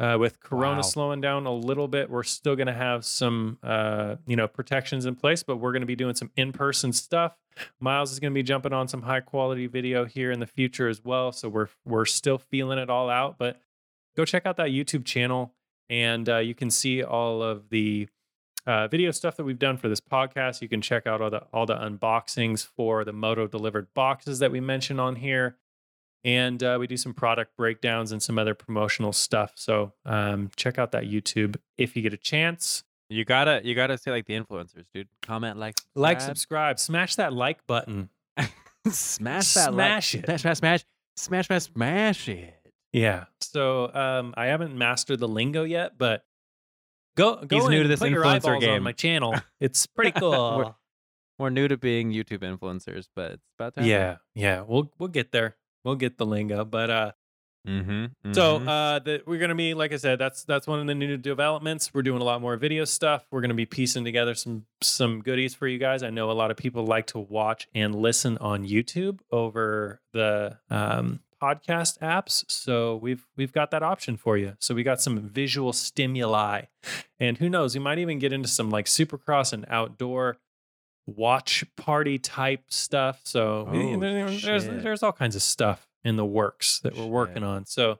[0.00, 0.82] Uh, with Corona Wow.
[0.82, 5.06] slowing down a little bit, we're still going to have some, uh, you know, protections
[5.06, 7.36] in place, but we're going to be doing some in-person stuff.
[7.78, 11.04] Miles is going to be jumping on some high-quality video here in the future as
[11.04, 11.30] well.
[11.30, 13.60] So we're we're still feeling it all out, but
[14.16, 15.54] go check out that YouTube channel,
[15.88, 18.08] and uh, you can see all of the
[18.66, 20.60] uh, video stuff that we've done for this podcast.
[20.60, 24.50] You can check out all the all the unboxings for the Moto delivered boxes that
[24.50, 25.56] we mentioned on here,
[26.24, 29.52] and uh, we do some product breakdowns and some other promotional stuff.
[29.56, 32.82] So um, check out that YouTube if you get a chance.
[33.10, 35.08] You gotta you gotta say like the influencers, dude.
[35.22, 36.78] Comment, like, Like, subscribe.
[36.78, 38.08] subscribe, smash that like button.
[38.88, 40.40] smash that, Smash like, it.
[40.40, 40.84] smash, smash,
[41.16, 42.54] smash, smash, smash it.
[42.92, 43.24] Yeah.
[43.40, 46.24] So um, I haven't mastered the lingo yet, but
[47.16, 49.34] go go He's new to this influencer eyeballs on my channel.
[49.60, 50.76] It's pretty We're- cool.
[51.38, 53.84] We're new to being YouTube influencers, but it's about time.
[53.86, 54.62] yeah, yeah.
[54.66, 55.56] We'll we'll get there.
[55.84, 57.12] We'll get the lingo, but uh,
[57.66, 58.32] Mm-hmm.
[58.32, 61.16] So uh, the, we're gonna be like I said, that's that's one of the new
[61.16, 61.94] developments.
[61.94, 63.24] We're doing a lot more video stuff.
[63.30, 66.02] We're gonna be piecing together some some goodies for you guys.
[66.02, 70.58] I know a lot of people like to watch and listen on YouTube over the
[70.68, 74.56] um, podcast apps, so we've we've got that option for you.
[74.58, 76.64] So we got some visual stimuli,
[77.18, 80.36] and who knows, we might even get into some like supercross and outdoor
[81.06, 83.20] watch party type stuff.
[83.24, 84.82] So Oh, there's shit.
[84.82, 87.42] there's all kinds of stuff in the works that we're working Shit.
[87.44, 87.66] on.
[87.66, 87.98] So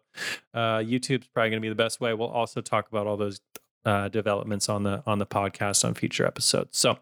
[0.52, 2.12] uh, YouTube's probably going to be the best way.
[2.14, 3.40] We'll also talk about all those
[3.84, 6.78] uh, developments on the on the podcast on future episodes.
[6.78, 6.98] So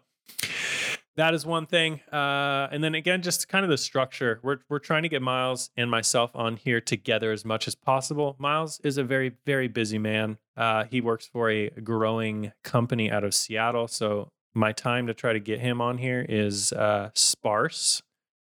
[1.15, 1.99] that is one thing.
[2.11, 4.39] Uh, and then again, just kind of the structure.
[4.43, 8.35] We're we're trying to get Miles and myself on here together as much as possible.
[8.39, 10.37] Miles is a very very busy man.
[10.57, 15.33] Uh, he works for a growing company out of Seattle, so my time to try
[15.33, 18.01] to get him on here is uh, sparse,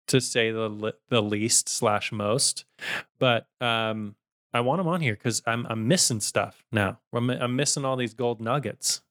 [0.07, 2.65] to say the the least slash most.
[3.19, 4.15] But um,
[4.53, 6.99] I want him on here because I'm I'm missing stuff now.
[7.13, 9.01] I'm, I'm missing all these gold nuggets.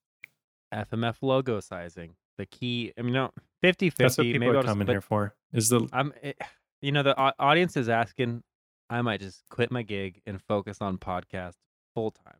[0.74, 2.92] FMF logo sizing, the key.
[2.98, 3.30] I mean, no,
[3.62, 4.02] 50 50.
[4.02, 5.34] That's what people maybe are just- coming but here for.
[5.52, 6.36] Is the I'm, it,
[6.82, 8.42] you know, the audience is asking.
[8.88, 11.54] I might just quit my gig and focus on podcast
[11.94, 12.38] full time.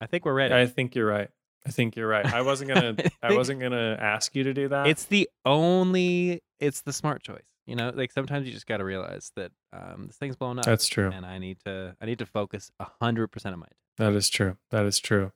[0.00, 0.54] I think we're ready.
[0.54, 1.28] I think you're right.
[1.66, 2.24] I think you're right.
[2.32, 2.94] I wasn't gonna.
[3.22, 4.86] I, think- wasn't gonna ask you to do that.
[4.86, 6.42] it's the only.
[6.60, 7.42] It's the smart choice.
[7.66, 10.64] You know, like sometimes you just got to realize that um, this thing's blowing up,
[10.64, 11.10] that's true.
[11.12, 11.96] and I need to.
[12.00, 13.66] I need to focus a hundred percent of my.
[13.98, 14.56] That is true.
[14.70, 15.32] That is true.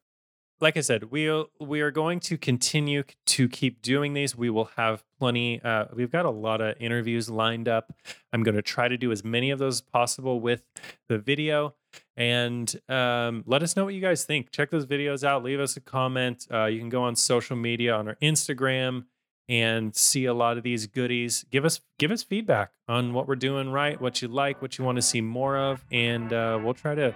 [0.60, 4.36] Like I said, we'll we are going to continue to keep doing these.
[4.36, 5.60] We will have plenty.
[5.62, 7.92] Uh, we've got a lot of interviews lined up.
[8.32, 10.62] I'm going to try to do as many of those as possible with
[11.08, 11.74] the video.
[12.16, 14.50] And um, let us know what you guys think.
[14.50, 15.42] Check those videos out.
[15.42, 16.46] Leave us a comment.
[16.52, 19.06] Uh, you can go on social media on our Instagram
[19.48, 21.44] and see a lot of these goodies.
[21.50, 24.84] Give us give us feedback on what we're doing right, what you like, what you
[24.84, 27.14] want to see more of, and uh, we'll try to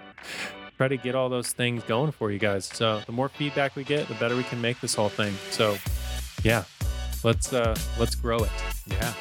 [0.77, 2.65] try to get all those things going for you guys.
[2.65, 5.33] So the more feedback we get, the better we can make this whole thing.
[5.51, 5.77] So
[6.43, 6.63] yeah,
[7.23, 8.51] let's uh let's grow it.
[8.87, 9.13] Yeah.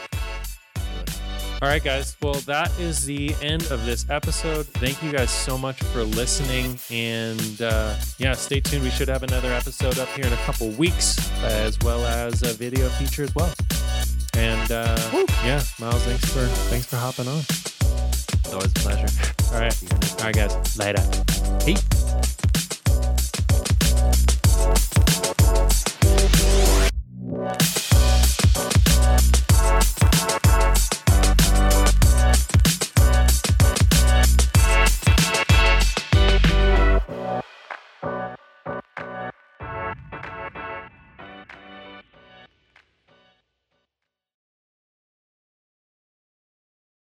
[1.62, 2.14] All right, guys.
[2.20, 4.66] Well, that is the end of this episode.
[4.66, 6.78] Thank you guys so much for listening.
[6.90, 8.82] And uh, yeah, stay tuned.
[8.82, 12.52] We should have another episode up here in a couple weeks, as well as a
[12.52, 13.54] video feature as well.
[14.36, 14.98] And uh,
[15.42, 17.83] yeah, Miles, thanks for thanks for hopping on.
[18.54, 19.08] Always a pleasure.
[19.52, 19.82] All right,
[20.20, 20.78] all right, guys.
[20.78, 21.02] Later.
[21.64, 21.93] Peace.